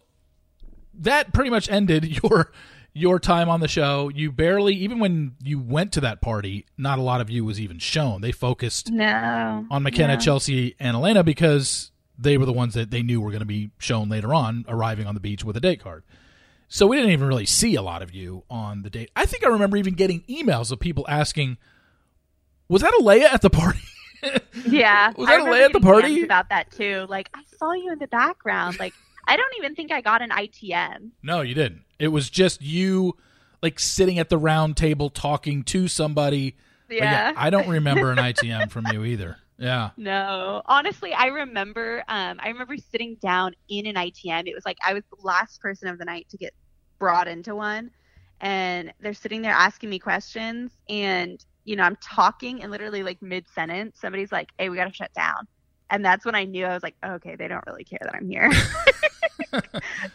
[0.95, 2.51] that pretty much ended your
[2.93, 4.09] your time on the show.
[4.14, 7.59] You barely, even when you went to that party, not a lot of you was
[7.59, 8.22] even shown.
[8.22, 9.66] They focused No.
[9.72, 10.20] on McKenna, no.
[10.20, 13.72] Chelsea, and Elena because they were the ones that they knew were going to be
[13.80, 16.03] shown later on, arriving on the beach with a date card.
[16.74, 19.12] So we didn't even really see a lot of you on the date.
[19.16, 21.60] I think I remember even getting emails of people asking,
[22.68, 23.80] "Was that Alayah at the party?"
[24.66, 25.12] Yeah.
[25.18, 26.24] Was that Alayah at the party?
[26.24, 27.06] About that too.
[27.10, 28.80] Like I saw you in the background.
[28.80, 28.94] Like
[29.28, 31.12] I don't even think I got an ITM.
[31.22, 31.84] no, you didn't.
[32.00, 33.18] It was just you,
[33.62, 36.56] like sitting at the round table talking to somebody.
[36.88, 37.34] But Yeah.
[37.36, 39.38] I don't remember an ITM from you either.
[39.60, 39.92] Yeah.
[39.96, 42.04] No, honestly, I remember.
[42.08, 44.48] Um, I remember sitting down in an ITM.
[44.48, 46.54] It was like I was the last person of the night to get
[47.04, 47.91] brought into one,
[48.39, 53.22] and they're sitting there asking me questions and you know, I'm talking and literally like
[53.22, 55.45] mid sentence, somebody's like, Hey, we gotta shut down.
[55.89, 58.16] And that's when I knew I was like, oh, okay, they don't really care that
[58.16, 58.49] I'm here.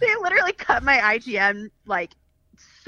[0.01, 2.13] they literally cut my ITM like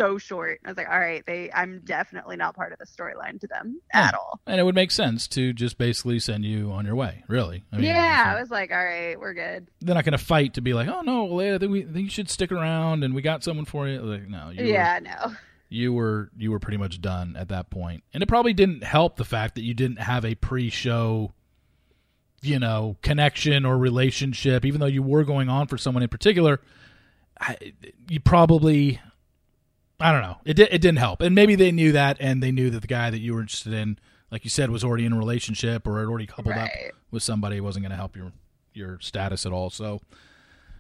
[0.01, 0.61] so short.
[0.65, 3.81] I was like, all right, they I'm definitely not part of the storyline to them
[3.93, 4.09] Yeah.
[4.09, 4.41] at all.
[4.47, 7.65] And it would make sense to just basically send you on your way, really.
[7.73, 9.69] I mean, yeah, I was like, all right, we're good.
[9.81, 12.31] they're not going to fight to be like, oh no, I think, we, you should
[12.31, 14.01] stick around and we got someone for you.
[14.01, 15.35] Like, no, you were, yeah, no.
[15.69, 19.17] you were you were pretty much done at that point, and it probably didn't help
[19.17, 21.33] the fact that you didn't have a pre-show,
[22.43, 26.61] you know, connection or relationship, even though you were going on for someone in particular.
[27.43, 27.57] I,
[28.09, 29.01] you probably,
[30.01, 32.51] I don't know, it di- it didn't help, and maybe they knew that, and they
[32.53, 33.99] knew that the guy that you were interested in,
[34.31, 36.71] like you said, was already in a relationship or had already coupled up
[37.11, 38.33] with somebody it wasn't going to help your
[38.73, 39.69] your status at all.
[39.71, 40.01] So,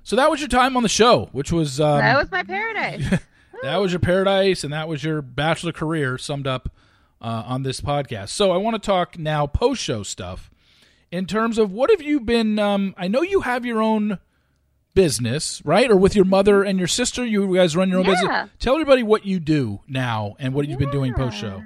[0.02, 3.20] so that was your time on the show, which was um, that was my paradise.
[3.62, 6.70] that was your paradise, and that was your bachelor career summed up
[7.20, 8.30] uh, on this podcast.
[8.30, 10.50] So I want to talk now post show stuff
[11.10, 12.58] in terms of what have you been.
[12.58, 14.18] Um, I know you have your own
[14.94, 15.90] business, right?
[15.90, 18.10] Or with your mother and your sister, you guys run your own Yeah.
[18.12, 18.50] business.
[18.58, 21.64] Tell everybody what you do now and what you've been doing post show.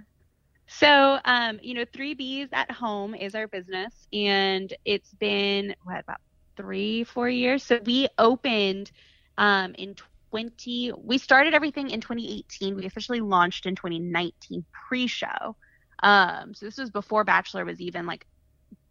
[0.66, 6.00] So, um, you know, Three Bees at Home is our business, and it's been what
[6.00, 6.20] about
[6.56, 7.62] three, four years.
[7.62, 8.90] So we opened
[9.38, 9.94] um, in
[10.30, 10.92] 20.
[10.96, 12.76] We started everything in 2018.
[12.76, 15.56] We officially launched in 2019 pre-show.
[16.02, 18.26] Um, so this was before Bachelor was even like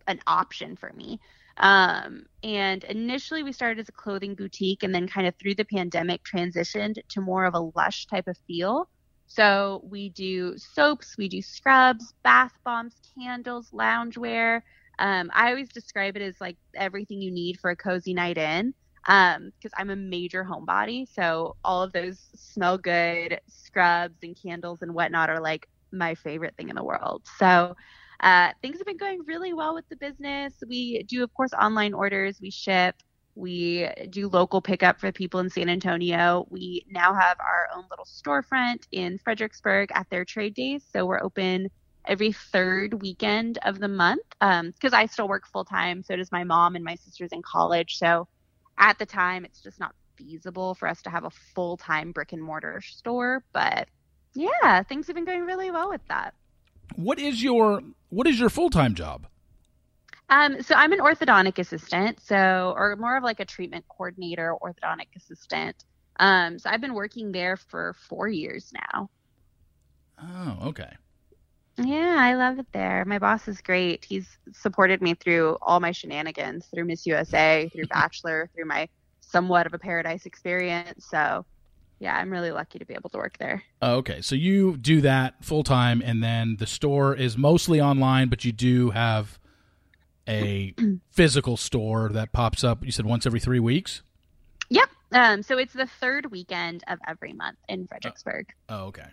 [0.07, 1.19] an option for me.
[1.57, 5.65] Um, and initially we started as a clothing boutique, and then kind of through the
[5.65, 8.89] pandemic transitioned to more of a lush type of feel.
[9.27, 14.61] So we do soaps, we do scrubs, bath bombs, candles, loungewear.
[14.99, 18.73] Um, I always describe it as like everything you need for a cozy night in
[19.05, 21.07] because I'm a major homebody.
[21.13, 26.55] So all of those smell good scrubs and candles and whatnot are like my favorite
[26.57, 27.23] thing in the world.
[27.37, 27.75] So
[28.23, 30.53] uh, things have been going really well with the business.
[30.67, 32.39] We do, of course, online orders.
[32.41, 32.95] We ship.
[33.35, 36.47] We do local pickup for people in San Antonio.
[36.49, 40.85] We now have our own little storefront in Fredericksburg at their trade days.
[40.89, 41.67] So we're open
[42.05, 46.01] every third weekend of the month because I still work full time.
[46.01, 47.97] So does my mom and my sister's in college.
[47.97, 48.27] So
[48.77, 52.31] at the time, it's just not feasible for us to have a full time brick
[52.31, 53.43] and mortar store.
[53.51, 53.89] But
[54.33, 56.35] yeah, things have been going really well with that.
[56.95, 59.27] What is your what is your full time job?
[60.29, 65.15] Um, so I'm an orthodontic assistant, so or more of like a treatment coordinator, orthodontic
[65.15, 65.83] assistant.
[66.19, 69.09] Um, so I've been working there for four years now.
[70.21, 70.91] Oh, okay.
[71.77, 73.03] Yeah, I love it there.
[73.05, 74.05] My boss is great.
[74.05, 78.87] He's supported me through all my shenanigans, through Miss USA, through Bachelor, through my
[79.21, 81.07] somewhat of a paradise experience.
[81.09, 81.45] So,
[82.03, 83.63] yeah, I'm really lucky to be able to work there.
[83.81, 84.19] Oh, okay.
[84.19, 88.51] So you do that full time, and then the store is mostly online, but you
[88.51, 89.39] do have
[90.27, 90.75] a
[91.11, 92.83] physical store that pops up.
[92.83, 94.01] You said once every three weeks.
[94.67, 94.89] Yep.
[95.13, 98.51] Um, so it's the third weekend of every month in Fredericksburg.
[98.67, 99.07] Oh, okay.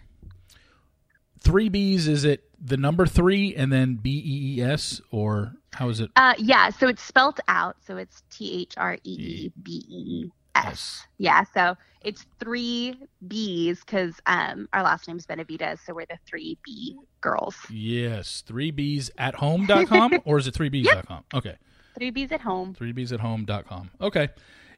[1.42, 5.90] Three B's is it the number three and then B E E S or how
[5.90, 6.12] is it?
[6.16, 7.78] Uh, yeah, so it's spelt out.
[7.86, 11.06] So it's T H R E E B E S.
[11.18, 12.96] Yeah, so it's three
[13.28, 17.56] B's because um, our last name is Benavidez, so we're the three B girls.
[17.70, 21.24] Yes, three B's at home.com or is it three B's dot com?
[21.34, 21.56] Okay.
[22.00, 22.76] Three B's at home.
[22.80, 23.92] 3b's at home.com.
[24.00, 24.30] Okay.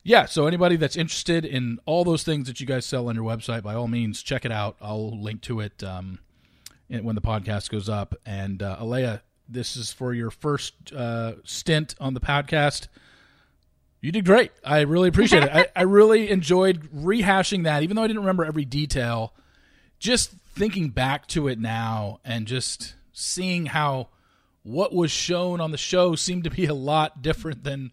[0.04, 3.24] Yeah, so anybody that's interested in all those things that you guys sell on your
[3.24, 4.76] website, by all means, check it out.
[4.82, 6.18] I'll link to it um,
[6.88, 8.16] when the podcast goes up.
[8.26, 12.88] And uh, Alayah, this is for your first uh, stint on the podcast.
[14.02, 14.52] You did great.
[14.64, 15.50] I really appreciate it.
[15.52, 19.34] I, I really enjoyed rehashing that, even though I didn't remember every detail.
[20.00, 24.10] Just thinking back to it now and just seeing how
[24.64, 27.92] what was shown on the show seemed to be a lot different than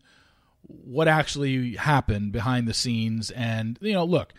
[0.63, 3.31] what actually happened behind the scenes.
[3.31, 4.33] And you know, look,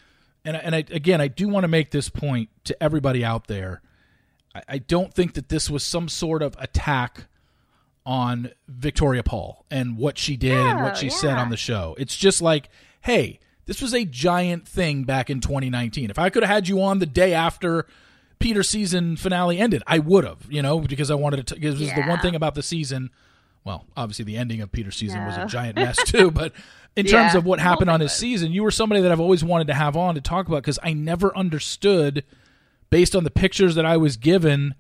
[0.44, 3.82] and and I, again, I do want to make this point to everybody out there.
[4.56, 7.26] I, I don't think that this was some sort of attack
[8.06, 11.96] on Victoria Paul and what she did and what she No, said on the show.
[12.00, 12.70] It's just like,
[13.02, 16.10] hey, this was a giant thing back in 2019.
[16.10, 17.86] If I could have had you on the day after
[18.40, 21.56] Peter season finale ended, I would have, you know, because I wanted to.
[21.56, 23.12] Because is the one thing about the season.
[23.66, 26.54] Well, obviously the ending of Peter's season was a giant mess too, but
[26.96, 29.44] in terms of what oh happened on his season, you were somebody that I've always
[29.44, 32.24] wanted to have on to talk about because I never understood,
[32.90, 34.76] based on the pictures that I was given,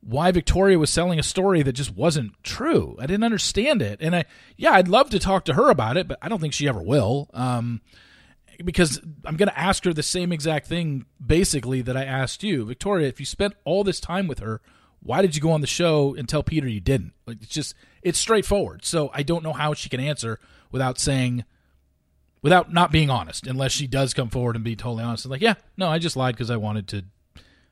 [0.00, 2.96] why Victoria was selling a story that just wasn't true.
[2.98, 4.24] I didn't understand it, and I
[4.56, 6.82] yeah, I'd love to talk to her about it, but I don't think she ever
[6.82, 7.30] will.
[7.32, 7.80] Um,
[8.64, 12.64] because I'm going to ask her the same exact thing, basically, that I asked you,
[12.64, 13.08] Victoria.
[13.08, 14.60] If you spent all this time with her,
[15.00, 17.12] why did you go on the show and tell Peter you didn't?
[17.26, 18.84] Like, it's just it's straightforward.
[18.84, 20.38] So I don't know how she can answer
[20.70, 21.44] without saying,
[22.42, 25.26] without not being honest, unless she does come forward and be totally honest.
[25.26, 27.04] Like, yeah, no, I just lied because I wanted to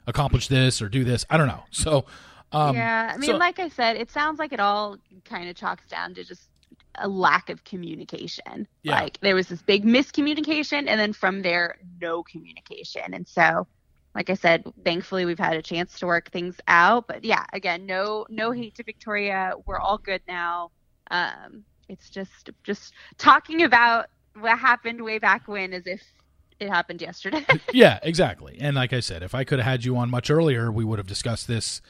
[0.07, 1.25] accomplish this or do this.
[1.31, 1.65] I don't know.
[1.71, 2.05] So,
[2.53, 5.57] um, yeah, I mean, so- like I said, it sounds like it all kind of
[5.57, 6.43] chalks down to just
[6.97, 8.67] a lack of communication.
[8.83, 9.01] Yeah.
[9.01, 13.15] Like there was this big miscommunication, and then from there, no communication.
[13.15, 13.67] And so,
[14.15, 17.07] like I said, thankfully we've had a chance to work things out.
[17.07, 19.53] But yeah, again, no no hate to Victoria.
[19.67, 20.73] We're all good now.
[21.11, 24.07] Um, it's just just talking about
[24.39, 26.03] what happened way back when, as if
[26.61, 27.45] it happened yesterday.
[27.73, 28.59] yeah, exactly.
[28.61, 30.99] And like I said, if I could have had you on much earlier, we would
[30.99, 31.81] have discussed this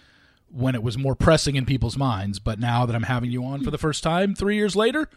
[0.51, 2.39] when it was more pressing in people's minds.
[2.39, 5.09] But now that I'm having you on for the first time three years later,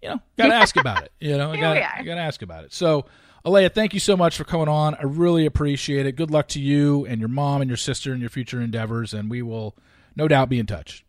[0.00, 1.12] you know, got to ask about it.
[1.20, 2.72] You know, I got to ask about it.
[2.72, 3.06] So,
[3.44, 4.94] Alayah, thank you so much for coming on.
[4.94, 6.16] I really appreciate it.
[6.16, 9.12] Good luck to you and your mom and your sister and your future endeavors.
[9.12, 9.76] And we will
[10.16, 11.04] no doubt be in touch.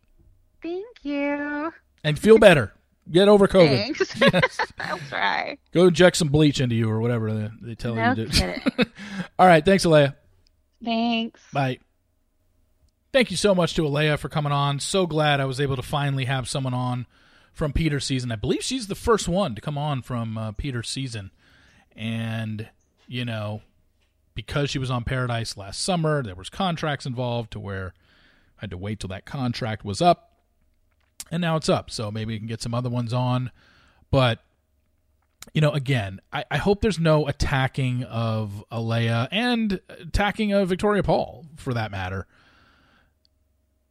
[0.62, 1.72] Thank you.
[2.02, 2.74] And feel better.
[3.10, 3.68] Get over COVID.
[3.68, 4.20] Thanks.
[4.20, 4.72] Yes.
[4.78, 5.58] I'll try.
[5.72, 8.84] Go inject some bleach into you or whatever they, they tell No you to do.
[9.38, 9.64] All right.
[9.64, 10.14] Thanks, Alayah.
[10.82, 11.40] Thanks.
[11.52, 11.78] Bye.
[13.12, 14.80] Thank you so much to Alayah for coming on.
[14.80, 17.06] So glad I was able to finally have someone on
[17.52, 18.32] from Peter's season.
[18.32, 21.30] I believe she's the first one to come on from uh, Peter's season.
[21.94, 22.68] And,
[23.06, 23.62] you know,
[24.34, 27.94] because she was on Paradise last summer, there was contracts involved to where
[28.58, 30.32] I had to wait till that contract was up.
[31.30, 31.90] And now it's up.
[31.90, 33.50] So maybe we can get some other ones on.
[34.10, 34.40] But
[35.52, 41.02] you know, again, I, I hope there's no attacking of Alayah and attacking of Victoria
[41.02, 42.26] Paul for that matter.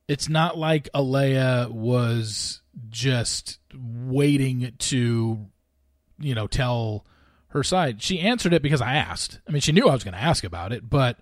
[0.08, 5.46] It's not like Alayah was just waiting to,
[6.20, 7.06] you know, tell
[7.50, 8.02] her side.
[8.02, 9.40] She answered it because I asked.
[9.48, 11.20] I mean, she knew I was going to ask about it, but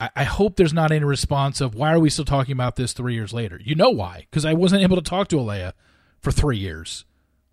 [0.00, 2.92] I, I hope there's not any response of why are we still talking about this
[2.92, 3.60] three years later?
[3.62, 4.26] You know why?
[4.30, 5.72] Because I wasn't able to talk to Alayah
[6.20, 7.04] for three years.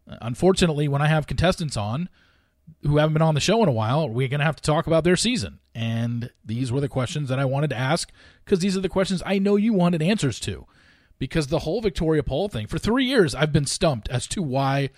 [0.07, 2.09] Unfortunately, when I have contestants on
[2.81, 4.87] who haven't been on the show in a while, we're going to have to talk
[4.87, 5.59] about their season.
[5.73, 8.11] And these were the questions that I wanted to ask
[8.43, 10.65] because these are the questions I know you wanted answers to.
[11.19, 14.89] Because the whole Victoria Paul thing, for three years, I've been stumped as to why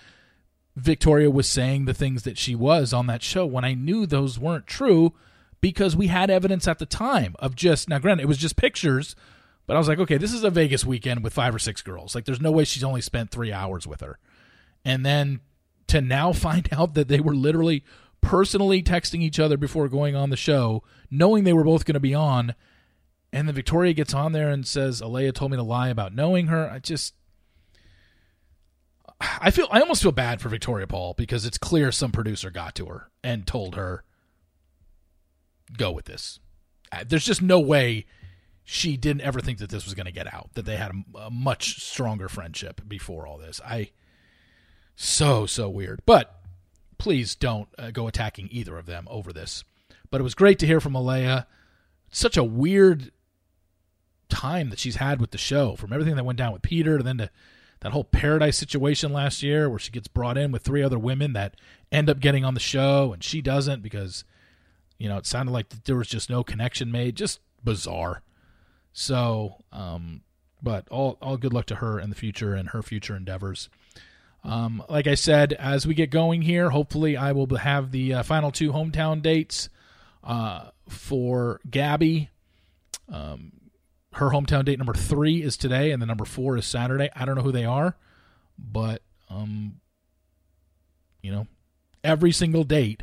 [0.76, 4.40] Victoria was saying the things that she was on that show when I knew those
[4.40, 5.14] weren't true
[5.66, 9.16] because we had evidence at the time of just, now granted, it was just pictures,
[9.66, 12.14] but I was like, okay, this is a Vegas weekend with five or six girls.
[12.14, 14.20] Like, there's no way she's only spent three hours with her
[14.86, 15.40] and then
[15.88, 17.84] to now find out that they were literally
[18.22, 22.00] personally texting each other before going on the show, knowing they were both going to
[22.00, 22.54] be on,
[23.34, 26.48] and then Victoria gets on there and says, "Alayah told me to lie about knowing
[26.48, 27.16] her." I just,
[29.20, 32.76] I feel, I almost feel bad for Victoria Paul because it's clear some producer got
[32.76, 34.04] to her and told her,
[35.78, 36.40] "Go with this."
[36.92, 38.06] Uh, There's just no way
[38.64, 40.50] she didn't ever think that this was going to get out.
[40.54, 43.62] That they had a, a much stronger friendship before all this.
[43.66, 43.92] I
[44.96, 46.42] so so weird but
[46.98, 49.64] please don't uh, go attacking either of them over this
[50.10, 51.46] but it was great to hear from Alayah
[52.12, 53.12] such a weird
[54.30, 57.06] time that she's had with the show from everything that went down with peter and
[57.06, 57.30] then to
[57.82, 61.34] that whole paradise situation last year where she gets brought in with three other women
[61.34, 61.56] that
[61.92, 64.24] end up getting on the show and she doesn't because
[65.06, 68.24] you know it sounded like there was just no connection made just bizarre
[68.92, 70.22] so um
[70.64, 73.70] but all all good luck to her in the future and her future endeavors
[74.44, 78.24] um, like I said, as we get going here, hopefully I will have the uh,
[78.24, 79.70] final two hometown dates
[80.24, 82.30] uh, for Gabby.
[83.12, 83.54] Um,
[84.14, 87.10] her hometown date number three is today, and the number four is Saturday.
[87.16, 87.98] I don't know who they are,
[88.60, 89.02] but
[89.32, 89.80] um,
[91.24, 91.48] You know,
[92.04, 93.02] every single date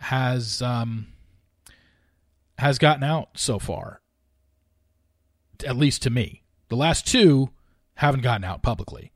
[0.00, 1.08] has um,
[2.58, 4.00] has gotten out so far.
[5.64, 7.50] At least to me, the last two
[7.94, 9.12] haven't gotten out publicly.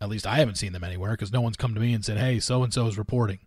[0.00, 2.18] At least I haven't seen them anywhere because no one's come to me and said,
[2.18, 3.40] "Hey, so and so is reporting."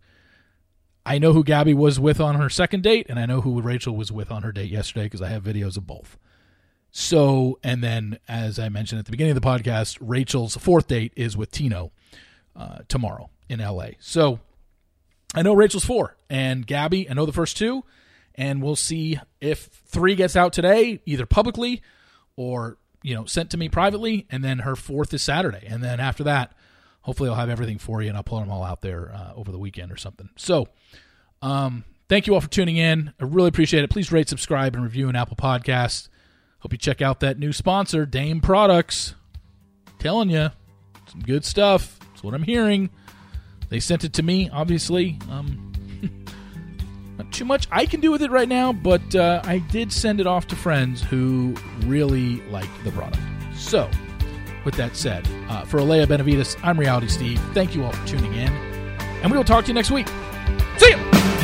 [1.03, 3.95] I know who Gabby was with on her second date, and I know who Rachel
[3.95, 6.17] was with on her date yesterday because I have videos of both.
[6.91, 11.13] So, and then as I mentioned at the beginning of the podcast, Rachel's fourth date
[11.15, 11.91] is with Tino
[12.55, 13.91] uh, tomorrow in LA.
[13.99, 14.41] So,
[15.34, 17.84] I know Rachel's four, and Gabby, I know the first two,
[18.36, 21.82] and we'll see if three gets out today, either publicly
[22.36, 25.99] or you know sent to me privately, and then her fourth is Saturday, and then
[25.99, 26.53] after that,
[27.02, 29.52] hopefully I'll have everything for you, and I'll pull them all out there uh, over
[29.52, 30.30] the weekend or something.
[30.36, 30.68] So,
[31.41, 33.14] um, thank you all for tuning in.
[33.20, 33.90] I really appreciate it.
[33.90, 36.10] Please rate, subscribe, and review an Apple Podcast.
[36.60, 39.16] Hope you check out that new sponsor, Dame Products.
[39.98, 40.49] telling you,
[41.10, 41.99] some good stuff.
[41.99, 42.90] That's what I'm hearing.
[43.72, 45.18] They sent it to me, obviously.
[45.30, 45.72] Um,
[47.18, 50.19] not too much I can do with it right now, but uh, I did send
[50.19, 53.23] it off to friends who really like the product.
[53.56, 53.89] So,
[54.65, 57.39] with that said, uh, for Alayah Benavidez, I'm Reality Steve.
[57.53, 58.52] Thank you all for tuning in,
[59.23, 60.07] and we will talk to you next week.
[60.77, 61.40] See you!